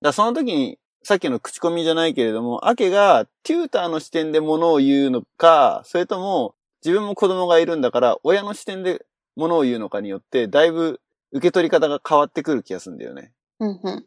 [0.00, 6.54] だその時に、さっきの口コミじゃないけれども、アケがテューターの視点で物を言うのか、それとも
[6.84, 9.04] 自分も子供がいるんだから、親の視点で
[9.36, 11.00] 物を言うのかによって、だいぶ
[11.32, 13.32] 受け取り方が変わってくる気がするんだよね。
[13.60, 14.06] うんうん。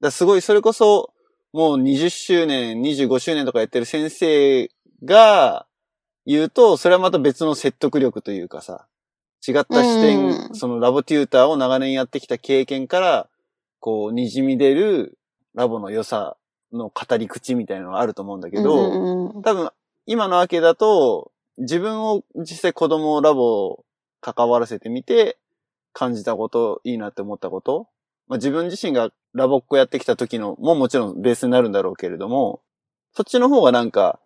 [0.00, 1.12] だすごい、それこそ、
[1.52, 4.70] もう20周年、25周年とかやってる先生
[5.04, 5.66] が
[6.26, 8.86] 言うと、それはまた別の説得力というかさ、
[9.46, 13.28] 違った視点、うんそのラボテューターを長年やってきた経験から、
[13.80, 15.18] こう、滲み出る
[15.54, 16.36] ラボの良さ
[16.72, 19.70] の語り口みたいなのがあると思うんだけど、多分、
[20.06, 23.84] 今のわけだと、自分を実際子供ラボ
[24.20, 25.38] 関わらせてみて、
[25.92, 27.88] 感じたこと、いいなって思ったこと、
[28.28, 32.62] まあ、自分自身がラボっ子やってきた時のももちろんベースになるんだろうけれども、
[33.14, 34.20] そっちの方がなんか、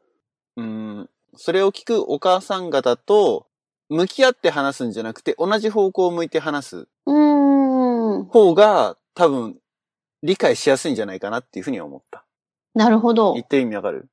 [0.56, 3.46] うーん、それを聞くお母さん方と
[3.88, 6.88] 向き合って話すんじゃなくて、同じ方向を向いて話す。
[7.04, 9.56] 方が多分
[10.22, 12.24] 理解しやすいんじゃないかなっていうふうには思った。
[12.74, 13.42] なるほど言。
[13.42, 14.08] ってる意味わかる？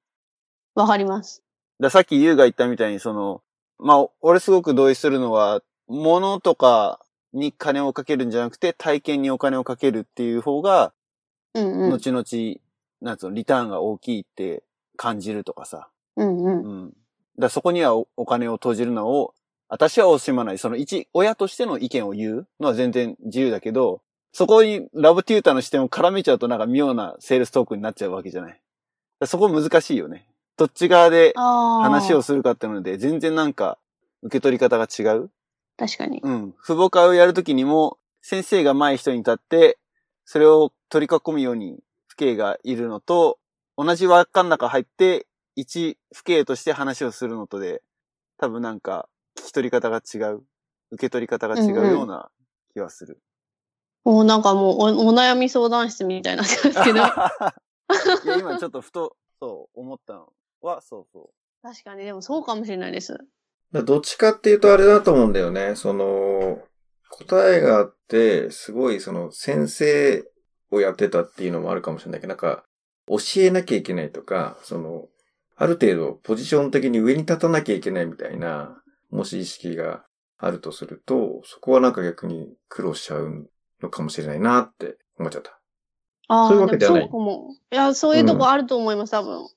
[0.75, 1.43] わかります。
[1.79, 3.41] ださっきユウが言ったみたいに、その、
[3.77, 6.99] まあ、俺すごく同意するのは、物とか
[7.33, 10.93] に金をかけるんじゃなくて、体験にお金をかけるっていう方が、
[11.53, 11.89] うんうん。
[11.91, 12.23] 後々、
[13.01, 14.63] なんつうの、リターンが大きいって
[14.97, 15.89] 感じるとかさ。
[16.15, 16.63] うんうん。
[16.63, 16.93] うん。
[17.37, 19.33] だそこにはおお金を投じるのを、
[19.69, 20.57] 私は惜しまない。
[20.57, 24.01] その一、親としての意見を言うのは全然自由だけど、
[24.31, 28.61] そこにラブテューターの視点を絡めちゃうとなんか妙なセールストークになっちゃうわけじゃない。
[29.25, 30.27] そこ難しいよね。
[30.57, 31.33] どっち側で。
[31.35, 33.77] 話をするかっていうので、全然なんか
[34.23, 35.29] 受け取り方が違う。
[35.79, 36.19] 確かに。
[36.21, 36.53] うん。
[36.61, 39.79] 父母会をやるときにも、先生が前人に立って、
[40.25, 43.39] それを取り囲むように父兄がいるのと、
[43.77, 45.25] 同じ輪っかの中入って、
[45.55, 47.81] 一父兄として話をするのとで、
[48.37, 49.07] 多分なんか、
[49.37, 50.41] 聞き取り方が違う。
[50.91, 52.29] 受け取り方が違うような
[52.73, 53.21] 気はする。
[54.03, 56.99] もうなんかもうおお悩み相談室みたいになってますけど。
[58.25, 61.29] いや、今ちょっとふと、そう、思ったのは、そうそ
[61.61, 63.17] 確かに、でもそうかもしれないです。
[63.71, 65.75] だどっちかっていうとあれだと思うんだよね。
[65.75, 66.59] その、
[67.09, 70.23] 答えがあって、すごいその先生
[70.71, 72.63] をやってたっていうのもあるかもしれないけど、なんか、
[73.07, 75.07] 教えなきゃいけないとか、その、
[75.55, 80.05] ある程度ポジション的に上に立たなきゃいけないみたいな、もし意識が
[80.37, 83.49] あるとすると、そこはなんか逆に苦労しちゃう
[83.81, 85.59] のかもしれないなって思っちゃった。
[86.27, 87.55] ああ、そういうわけではないもそうかも。
[87.71, 89.47] いや、そういうとこあると思います、多分。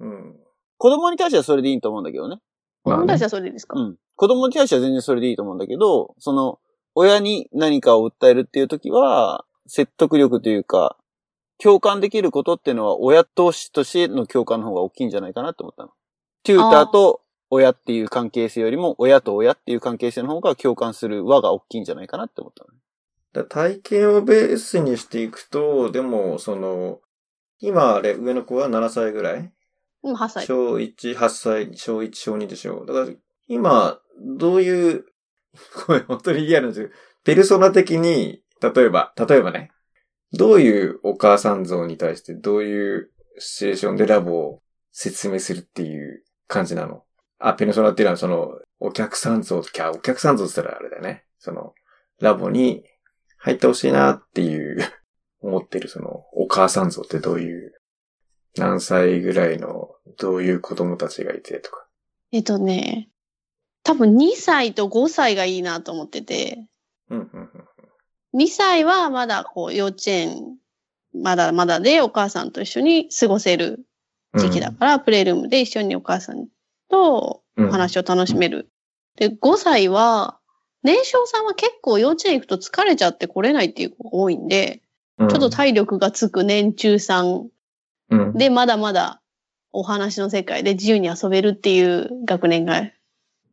[0.00, 0.30] うん。
[0.30, 0.36] う。
[0.76, 2.38] 子供に対してはそれでいいと思うんだけどね。
[2.88, 3.96] 子供たちまあねはそれでいいですか、うん。
[4.16, 6.58] 子供に対しては全然それでいいと思うんだけど、その、
[6.94, 10.96] 親に何かを訴えるっていう時は、説得力というか、
[11.58, 15.90] 共感できることっていうのは親同士としての共感の方が大きいんじゃないかなって思ったの。
[16.44, 17.20] テューターと
[17.50, 22.70] 親っていう関係性よりも、親と親っていう関係性の方が共感する輪が大きいんじゃないかなって思ったの。
[23.32, 27.00] だ体験をベースにしていくと、でも、その、
[27.60, 29.52] 今あれ、上の子は7歳ぐらい
[30.08, 30.46] 今8歳。
[30.46, 32.86] 小1、8歳、小1、小2でしょ。
[32.86, 33.08] だから、
[33.46, 35.04] 今、どういう、
[35.86, 36.94] これ本当に嫌なんですけど、
[37.24, 39.70] ペルソナ的に、例えば、例えばね、
[40.32, 47.04] どういうお母さん像に対して、どういうシチュエーションでラボを説明するっていう感じなの？
[47.38, 51.24] あ、ペルソナっていうのはその、お客さん像とか、お客さん像って言ったらあれだよね。
[51.38, 51.74] その、
[52.20, 52.84] ラボに
[53.38, 54.78] 入ってほしいなっていう、
[55.40, 57.72] 思ってるその、お母さん像ってどういう
[58.58, 61.86] 何歳ぐらいの、どういう子供たちがいてとか。
[62.32, 63.08] えっとね、
[63.82, 66.66] 多分2歳と5歳がいいなと思ってて、
[67.10, 67.50] うん、うん、
[68.34, 68.40] うん。
[68.40, 70.56] 2歳はまだこう幼稚園、
[71.14, 73.86] まだまだでお母さんと一緒に過ごせる
[74.36, 76.48] 時期だから、プレイルームで一緒にお母さん
[76.90, 78.70] とうんお話を楽しめる。
[79.16, 80.38] で、5歳は、
[80.82, 84.82] 年少さんは結構幼稚園行くと疲れちゃって来れないっていう子が多いんで、
[85.18, 87.48] うんちょっと体力がつく年中さん
[88.10, 88.32] うん。
[88.34, 89.20] で、まだまだ
[89.72, 92.92] お話の世界で自由に遊べるっていう学年がい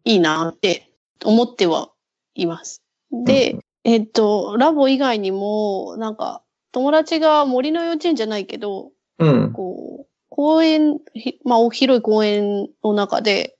[0.05, 0.91] いなって
[1.23, 1.91] 思っては
[2.35, 2.81] います。
[3.11, 6.41] で、えっと、ラボ以外にも、なんか、
[6.71, 9.53] 友達が森の幼稚園じゃないけど、うん。
[9.53, 13.55] こう、公園、ひまあ、お広い公園の中で、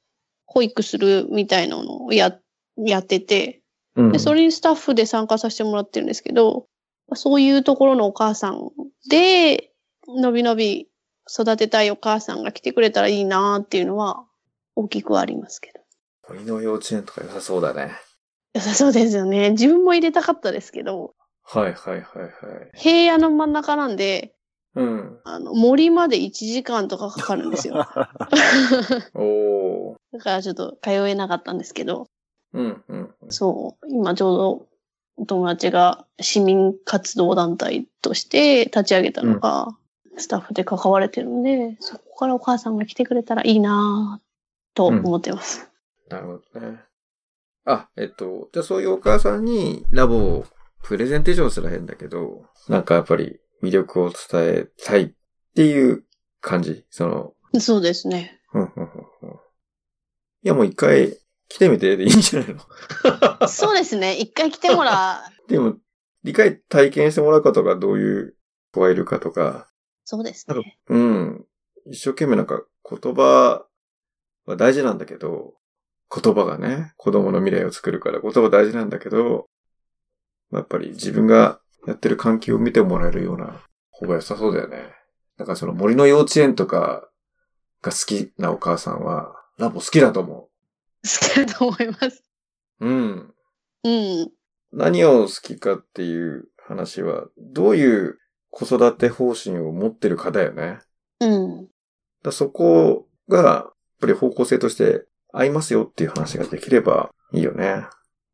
[0.45, 2.37] 保育するみたいなのをや、
[2.77, 3.61] やってて、
[3.95, 4.11] うん。
[4.11, 6.67] で、それにスタッフで参加させてもらってるんですけど、
[7.13, 8.71] そういうところのお母さん
[9.09, 9.71] で、
[10.07, 10.87] のびのび
[11.29, 14.25] 育てたいお母さんが来てくれたらいいなっていうのは、
[14.75, 15.79] 大きくはありますけど。
[16.27, 17.93] 鳥の幼稚園とか良さそうだね。
[18.53, 19.51] 良 さそうですよね。
[19.51, 22.31] 自分も入れたかったですけど、はいはいはいはい。
[22.73, 24.35] 平野の真ん中なんで、
[24.75, 25.19] うん。
[25.23, 27.75] あの、森まで1時間とかかかるんですよ。
[29.13, 29.95] おー。
[30.11, 32.07] だからちょっと通えなかったんですけど、
[32.53, 33.15] うんうん。
[33.29, 34.67] そう、今ちょうど
[35.17, 39.77] お友達が市民活動団体として立ち上げたのが、
[40.17, 45.69] スタッフで関われてるんで、そこからお母さんが来てくれたらいいなぁと思ってます。
[46.09, 46.79] なるほどね。
[47.65, 50.45] あ、えっと、じゃあそういうお母さんにラボを
[50.83, 55.11] プレゼンテーションすら変だけど、なんかやっぱり魅力を伝えたいっ
[55.55, 56.03] ていう
[56.41, 56.85] 感じ？
[56.89, 58.39] その、そうですね。
[58.53, 59.39] うんうんうんうん
[60.43, 61.17] いやもう一回
[61.49, 62.49] 来てみてでいいんじゃない
[63.41, 63.47] の？
[63.47, 64.15] そうですね。
[64.15, 65.31] 一回来てもらう。
[65.49, 65.77] でも、
[66.23, 68.35] 理解体験してもらうかとか、どういう
[68.71, 69.67] 子がいるかとか、
[70.05, 70.77] そうですね。
[70.87, 71.45] うん。
[71.87, 73.65] 一生懸命なんか言葉
[74.45, 75.55] は大事なんだけど、
[76.15, 79.47] 言葉がね、子供の未来を作るから言葉大事なんだけど、
[80.53, 84.93] やっぱり自分がやってる環境を見てもらえるような方が良さそうだよね。
[85.37, 87.09] だからその森の幼稚園とか
[87.81, 90.49] が好きなお母さんは、ラボ好きだと思好
[91.03, 92.23] きだと思います。
[92.79, 92.87] う。
[92.87, 93.33] うん。
[93.83, 94.31] うん。
[94.71, 98.19] 何を好きかっていう話は、どういう
[98.55, 100.79] 子育て方針を持ってるかだよね。
[101.19, 101.67] うん。
[102.23, 107.85] だそこが、やっぱり方向性として合いますよっていう話ができればいいよね。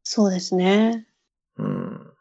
[0.03, 1.07] そうですね。
[1.57, 2.11] うん。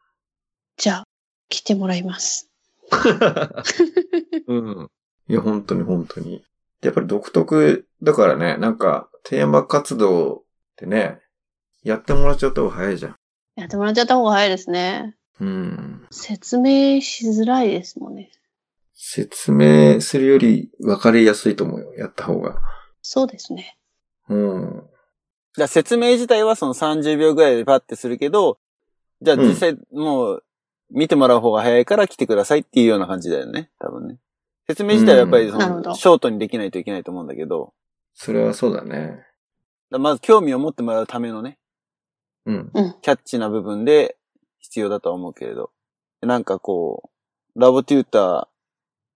[0.79, 1.05] じゃあ、
[1.51, 2.51] 来てもらいます。
[4.49, 4.91] うん。
[5.29, 6.43] いや、本当に本当に。
[6.81, 10.43] やっぱり独特だからね、なんか、テーマ活動っ
[10.77, 11.21] てね、
[11.83, 13.17] やってもらっちゃった方が早いじゃん。
[13.57, 15.17] やってもらっちゃった方が早いですね。
[15.41, 16.07] うん。
[16.11, 18.31] 説明しづらいですもんね。
[18.95, 21.95] 説明するより分かりやすいと思うよ。
[21.95, 22.61] やった方が。
[23.03, 23.79] そうですね。
[24.29, 24.77] うん。
[24.77, 24.87] だか
[25.57, 28.59] ら説明自体はその30秒ぐらいでパッてするけど、
[29.23, 30.45] じゃあ実際もう
[30.91, 33.71] 見てもらう方が早いから来てくださいっていうような感じだよね。
[33.79, 34.19] 多分ね。
[34.69, 37.73] 説明自体はやっぱりその、ショートにできないといけないと思うんだけど、
[38.15, 39.25] それはそうだね。
[39.91, 41.59] だまず興味を持ってもらうためのね、
[42.47, 42.71] うん。
[43.03, 44.17] キャッチな部分で
[44.71, 45.71] 必要だとは思うけれど。
[46.23, 47.11] なんかこ
[47.57, 48.49] う、ラボテュータ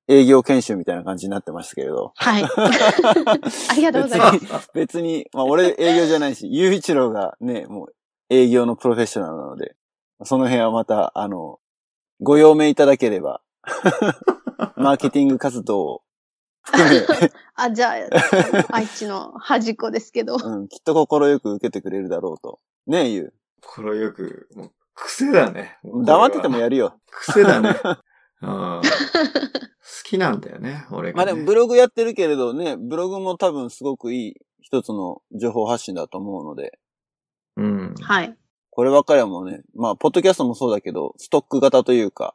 [0.09, 2.13] ー営業研修みたいな感じになってましたけれど。
[2.17, 2.43] はい。
[3.71, 4.71] ありがとうございます。
[4.75, 7.95] 別に、まあ俺営業じゃないし、ゆういちろうがね、もう
[8.31, 9.77] 営業のプロフェッショナルなので、
[10.25, 11.61] その辺はまた、あの、
[12.21, 13.41] ご用命いただければ、
[14.77, 16.03] マーケティング活動を
[16.63, 17.07] 含め、
[17.55, 20.37] あ、じゃあ、愛知の端っこですけど。
[20.43, 22.59] うん、きっと心よく受けてくれるだろうと。
[22.87, 23.33] ねえ、ゆ
[23.63, 25.79] これよく、もう、癖だね。
[25.85, 26.05] う。
[26.05, 26.97] 黙っててもやるよ。
[27.11, 27.77] 癖だね。
[28.43, 28.49] うん。
[28.81, 28.83] 好
[30.05, 31.25] きなんだよね、俺が、ね。
[31.25, 36.79] まあでもブログやってるけれどね、ブログも多分すごくいい一つの情報発信だと思うので、
[37.57, 37.95] うん。
[38.01, 38.37] はい。
[38.71, 42.35] こればっかりはもうね、まあ、ポッドキャストもそうだけど、ストック型というか、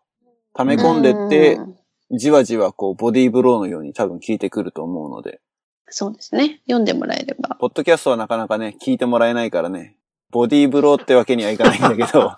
[0.53, 1.75] 溜め込んでってう、ん
[2.17, 5.41] じわじわこう、ボディーブローのように多分聞いてくると思うので、
[5.89, 6.61] そうですね。
[6.65, 7.57] 読んでもらえれば。
[7.59, 9.97] ポッドキャストはなかなかね、聞いてもらえないからね、
[10.31, 12.35] ボディーブローってわけにはいかないんだけど、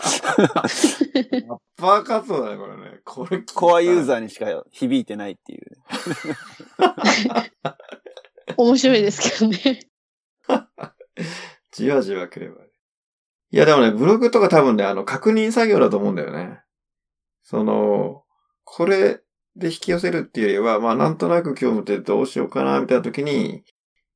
[1.78, 3.00] バカそうだね、これね。
[3.04, 4.04] これ、コアユーー。
[4.06, 5.66] ザーにしか響いてないっていう。
[8.58, 9.80] 面白いですけどね。
[11.72, 12.64] じわじわくれば。
[13.54, 16.62] いや、でもね、ブログとか多分ね、あの、確認作業だと思うんだよね。
[17.44, 18.24] その、
[18.64, 19.22] これ
[19.58, 23.64] で引き寄せるっていうよりは、まあ、なんとなく興味ってどうしようかな、みたいな時に、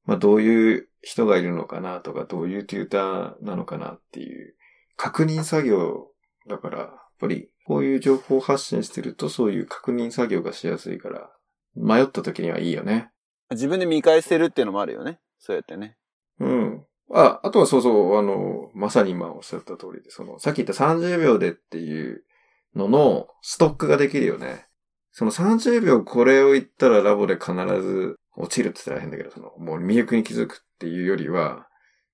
[0.06, 4.56] まあ、どういう人がいるのかなとか、どういうテューターなのかなっていう、
[4.96, 6.08] 確認作業
[6.48, 6.90] だから、やっ
[7.20, 11.30] ぱり、こういう情報発信してると、そういう確認作業がしやすいから、
[11.76, 13.10] 迷った時にはいいよね。
[13.52, 15.20] 自分で見返せるっていうのもあるよね。
[15.40, 15.98] そうやってね。
[16.40, 16.86] うん。
[17.14, 22.24] あ、あとはそうそう、あの、まさに今おっしゃった通りで、その、さっき言った30秒でっていう
[22.76, 24.68] ののストックができるよね。
[25.18, 31.70] その30秒これを言ったらラボで必ず落ちるって言ったら変だけど、その、もう魅力に気づくっていうよりは、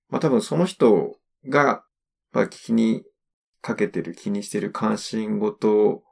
[0.08, 1.16] まあ多分その人
[1.48, 1.82] が、
[2.30, 3.02] まあ気に
[3.60, 6.04] かけてる、気にしてる関心事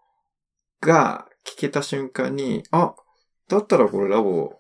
[0.81, 2.97] が聞けた瞬間に、あ、
[3.47, 4.59] だったらこれラボぴっ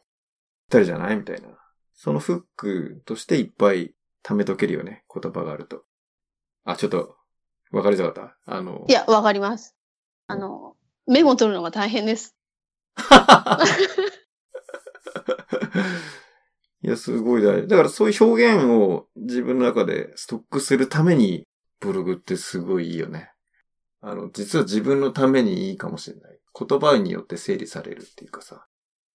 [0.70, 1.48] たりじゃないみたいな。
[1.94, 5.02] そのフックとしていっぱい貯めとけるよね。
[5.12, 5.82] 言葉があると。
[6.64, 7.16] あ、ちょっと、
[7.72, 8.54] わかりづらかった？
[8.56, 9.74] あのい、や、わかります。
[10.28, 10.76] あの、
[11.10, 12.36] メモ取るのが大変です。
[16.82, 17.68] いや、すごい大事。
[17.68, 21.48] だからそういう表現を自分の中でストックするために、
[21.80, 23.32] ブログってすごいいいよね。
[24.00, 26.38] あの、実は自分のためにいいかもしれない。
[26.58, 28.66] 言葉によって整理されるっていうかさ、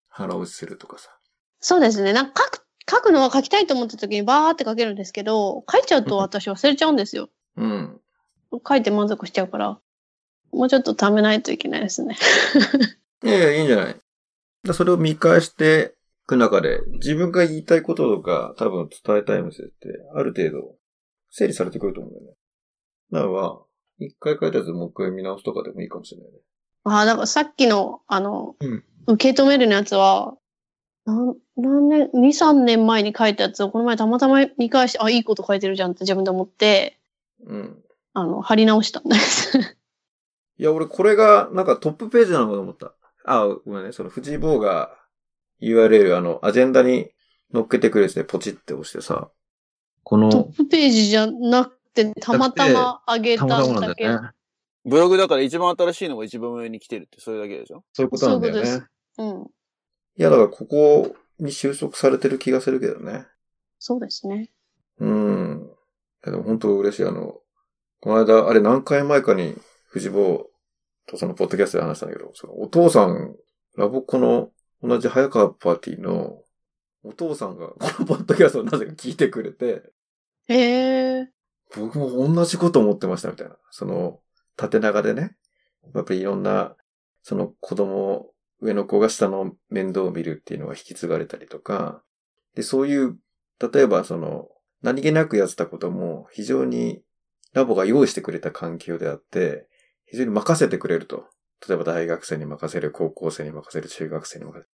[0.09, 1.17] 腹落ちするとかさ。
[1.61, 2.11] そうですね。
[2.11, 7.29] なんか書く、書くのは書きたいと思った時にバーって書けるんですけど、書いちゃうと私忘れちゃうんですよ。
[7.55, 8.01] うん。
[8.67, 9.79] 書いて満足しちゃうから、
[10.55, 12.15] もうちょっと貯めないといけないですね。
[13.23, 13.95] いやいや、いいんじゃない？
[14.63, 20.75] だそれを見返していく中で、自分が言いたいこととか、多分伝えたいメッセージって、ある程度、
[21.31, 22.33] 整理されてくると思うんだよね。
[23.11, 23.27] だか
[23.99, 26.39] ら、一回書いたやつもう一回見直すとかでもいいかもしれないね。
[26.85, 30.35] ああ、だからさっきの、あの、うん受け止めるのやつは、
[31.05, 31.35] 何
[31.89, 36.97] 年、2、3年前に書いたやつをこの前たまたま見返して、あ、いいこと書いてるじゃんって自分で思って、
[37.45, 37.83] うん。
[38.13, 39.77] あの、貼り直したんです。
[40.57, 42.93] いや、俺これが、なんかトップページなのかと思った。
[43.25, 43.91] あ、ごめんね。
[43.91, 44.95] その藤井坊が
[45.61, 47.11] URL、あの、アジェンダに
[47.53, 49.29] 載っけてくれてポチって押してさ、
[50.03, 54.21] こトの、ップページじゃなくて、たまたま上げたんだけど。
[54.21, 54.29] ね。
[54.85, 58.87] ブログだから一番新しいのが一番上に来てるってそれだけでしょそういうことなんだよそういうこね。
[59.17, 59.43] うん。
[59.43, 59.47] い
[60.17, 63.25] や、だからここに収束されてる気がするけどね。
[63.79, 64.51] そうですね。
[64.99, 65.69] うん。
[66.23, 67.05] いやでも本当嬉しい。
[67.05, 67.39] あの、
[67.99, 69.55] この間、あれ何回前かに
[69.95, 70.49] 藤坊
[71.07, 73.33] とそのポッドキャストで話したんだけど、そのお父さん、
[73.77, 74.49] ラボコの
[74.83, 76.41] 同じ早川パーティーの
[77.03, 79.83] お父さんが このポッドキャストをなぜか聞いてくれて、
[80.47, 81.29] へえ。
[81.77, 83.55] 僕も同じこと思ってましたみたいな。
[83.71, 84.19] その、
[84.57, 85.37] 縦長でね、
[85.93, 86.75] やっぱりいろんな、
[87.23, 92.03] その子供、上の子が下の面倒を見るっていうのが引き継がれたりとか、
[92.53, 93.17] で、そういう、
[93.73, 94.49] 例えばその、
[94.81, 97.01] 何気なくやってたことも非常に
[97.53, 99.67] ラボが用意してくれた環境であって、
[100.05, 101.25] 非常に任せてくれると。
[101.67, 104.69] 例えば大学生に任せる、高校生に任せる、中学生に任せる。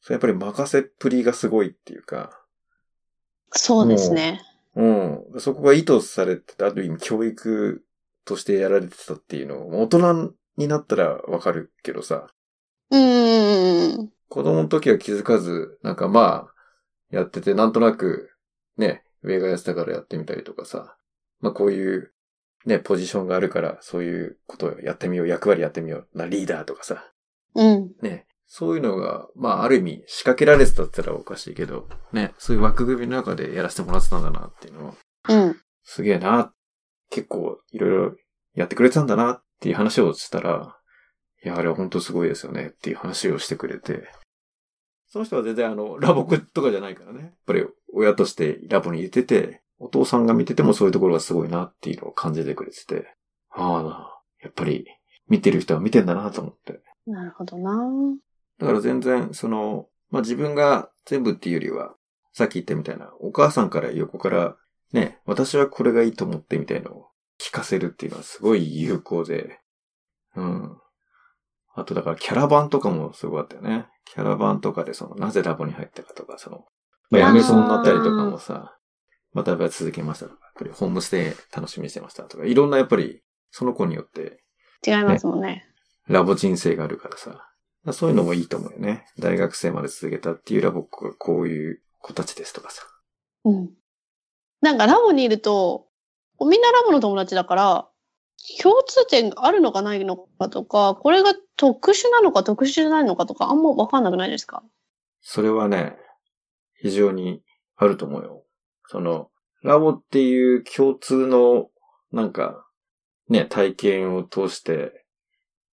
[0.00, 2.42] それやっぱり任せっぷりがすごいっていうか、
[3.52, 4.40] そうですね。
[4.74, 5.40] うん。
[5.40, 7.84] そこが意図されてた、ある意味教育
[8.24, 12.28] としてやられてたっていうのを、大人になったらわかるけどさ、
[12.90, 14.12] うーん。
[14.28, 16.54] 子供の時は気づかず、なんかまあ、
[17.10, 18.30] やってて、なんとなく、
[18.78, 20.96] ね、上がやってたからやってみたりとかさ、
[21.40, 22.12] まあこういう、
[22.66, 27.12] ね、ポジションがあるから、そういうことをやってみよう、役割やってみよう、な、リーダーとかさ、
[27.54, 27.92] うん。
[28.02, 34.94] ね、そういうのが、まあある意味仕掛けられてたって言ったらおかしいけど、ね、そういう枠組みの中でやらせてもらってたんだなっていうのは、
[35.28, 35.56] うん。
[35.82, 36.52] すげえな、
[37.10, 38.16] 結構いろいろ
[38.54, 40.76] やってくれてたんだなっていう話をしたら、
[41.44, 44.08] いや、あれは本当すごいですよねっていう話をしてくれて、
[45.08, 47.20] その人は全然あの、ラボとかじゃないからね。
[47.20, 53.14] やっぱり親としてラボに入れてて、お父さんが見ててもそういうところがすごいなっていうのを感じてくれてて、
[53.50, 54.86] ああ、やっぱり
[55.28, 56.80] 見てる人は見てんだなと思って。
[57.04, 57.90] なるほどな。
[58.60, 61.96] だから全然、その、まあ、自分が全部っていうよりは、
[62.32, 64.56] さっき言ったみたいな、お母さんから横から、
[64.92, 67.06] ね、私はこれがいいと思ってみたいのを
[67.40, 69.58] 聞かせるっていうのはすごい有効で、
[70.36, 70.78] うん。
[71.74, 73.86] あとだからキャラバンとかもすごかったよね。
[74.04, 76.66] キャラバンとかでその、なぜラボに入ったかとか、その、
[77.10, 78.76] まあ、辞めそうになったりとかもさ、
[79.32, 84.42] またやっぱり続けましたとか、やっぱりホームステイ楽しみにしてましたとか、いろんなやっぱり、その子によって
[84.86, 85.64] 違いますもんね。
[86.08, 87.48] ラボ人生があるからさ。
[87.92, 89.06] そういうのもいいと思うよね。
[89.18, 92.82] 大学生まで続けたっていうラボがこういう子たちですとかさ。
[93.44, 93.70] うん。
[94.60, 95.88] なんかラボにいると、
[96.38, 97.88] みんなラボの友達だから、
[98.62, 104.62] 共通点があるのかないのかとか、これが特殊なのか特殊じゃないのかとか、あんまわかんなくないですか？
[105.20, 105.96] それはね、
[106.76, 107.42] 非常に
[107.74, 108.41] あると思うよ。
[108.88, 109.30] その、
[109.62, 111.68] ラボっていう共通の、
[112.12, 112.66] なんか、
[113.28, 115.04] ね、体験を通して、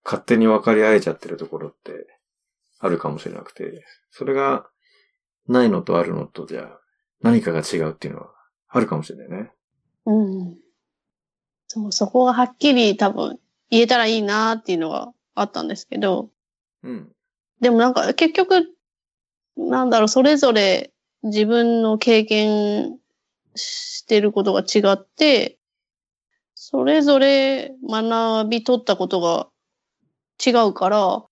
[0.04, 2.06] 勝手に分かり合えちゃってるところって、
[2.78, 4.66] あるかもしれなくて、それが、
[5.48, 6.78] ないのとあるのとじゃ、
[7.22, 8.34] 何かが違うっていうのは、
[8.68, 9.50] あるかもしれないね。
[10.04, 10.56] うん。
[11.66, 13.38] そう、そこがはっきり多分
[13.70, 16.30] 言えたらいいなっていうのがあったんですけど、
[16.82, 17.12] うん。
[17.60, 18.68] でもなんか結局、
[19.56, 20.92] なんだろう、それぞれ
[21.22, 22.98] 自分の経験
[23.54, 25.58] してることが違って、
[26.54, 29.48] それぞれ学び取ったことが
[30.44, 31.24] 違うから、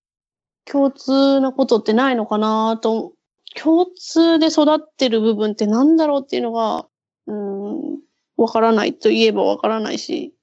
[0.65, 3.13] 共通なことってないのかなと、
[3.55, 6.85] 共通で育ってる部分ってなんだろうっていうのが、
[7.27, 7.99] うん、
[8.35, 10.33] わからないと言えばわからないし、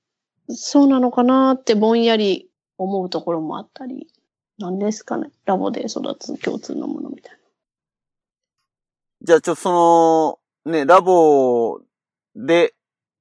[0.49, 4.09] そうなのかなってぼんやり思うところもあったり。
[4.59, 7.38] なんですかねラボで育つ共通のものみたいな
[9.25, 11.81] じゃあ、ちょ、その、ね、ラボ
[12.37, 12.75] で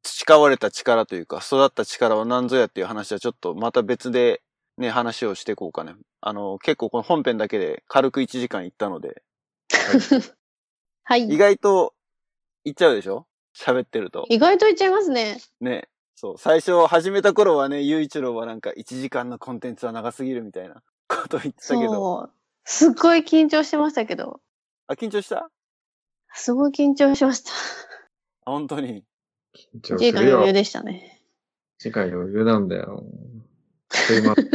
[0.03, 4.41] 培われた力というか、育った力は何ぞやっていう話はちょっとまた別で
[4.77, 5.95] ね、話をしていこうかね。
[6.19, 9.23] あの、結構この本編だけで軽く1時間いったので、
[9.71, 10.21] な。
[11.05, 11.23] はい。
[11.29, 11.93] 意外と
[12.65, 13.25] いっちゃうでしょ？
[13.55, 14.25] 喋ってると。
[14.29, 15.39] 意外と言っちゃいますね。
[15.61, 15.87] ね。
[16.15, 16.37] そう。
[16.37, 21.91] 最初始めた頃はね、ゆういちろうはなんか1時間のコンテンツは長すぎるみたいなこと言ってたけど。
[21.91, 22.31] そう。
[22.65, 24.41] すっごい緊張してましたけど、
[24.87, 25.37] あ、緊張した？
[25.37, 25.49] あ、
[26.33, 27.51] すごい緊張しました。
[28.45, 29.03] 本当に。
[29.73, 31.21] 緊張時間余裕でしたね。
[31.77, 33.03] 次回余裕なんだよ。
[33.89, 34.49] すいません。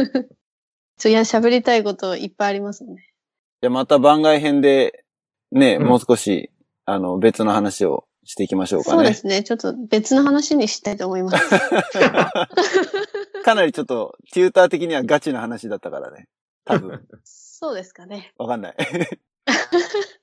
[0.97, 3.13] ちょ、いや、喋りたいこといっぱいありますね。
[3.61, 5.05] じゃあまた番外編で、
[5.51, 6.51] ね、うんもう少し、
[6.85, 8.95] あの、別の話をしていきましょうかね。
[8.97, 9.43] そうですね。
[9.43, 11.49] ちょっと別の話にしたいと思います。
[13.43, 16.27] かなりちょっと、テューター的にはガチな話だったからね。
[16.65, 17.07] 多分。
[17.23, 18.33] そうですかね。
[18.37, 18.75] わかんない。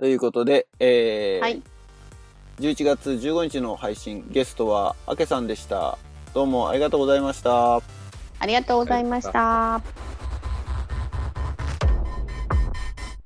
[0.00, 1.62] ということで、えーはい
[2.60, 5.96] 11月15日の配信、ゲストは、あけさんでした。
[6.34, 7.76] どうもありがとうございました。
[7.76, 7.82] あ
[8.46, 9.80] りがとうございました。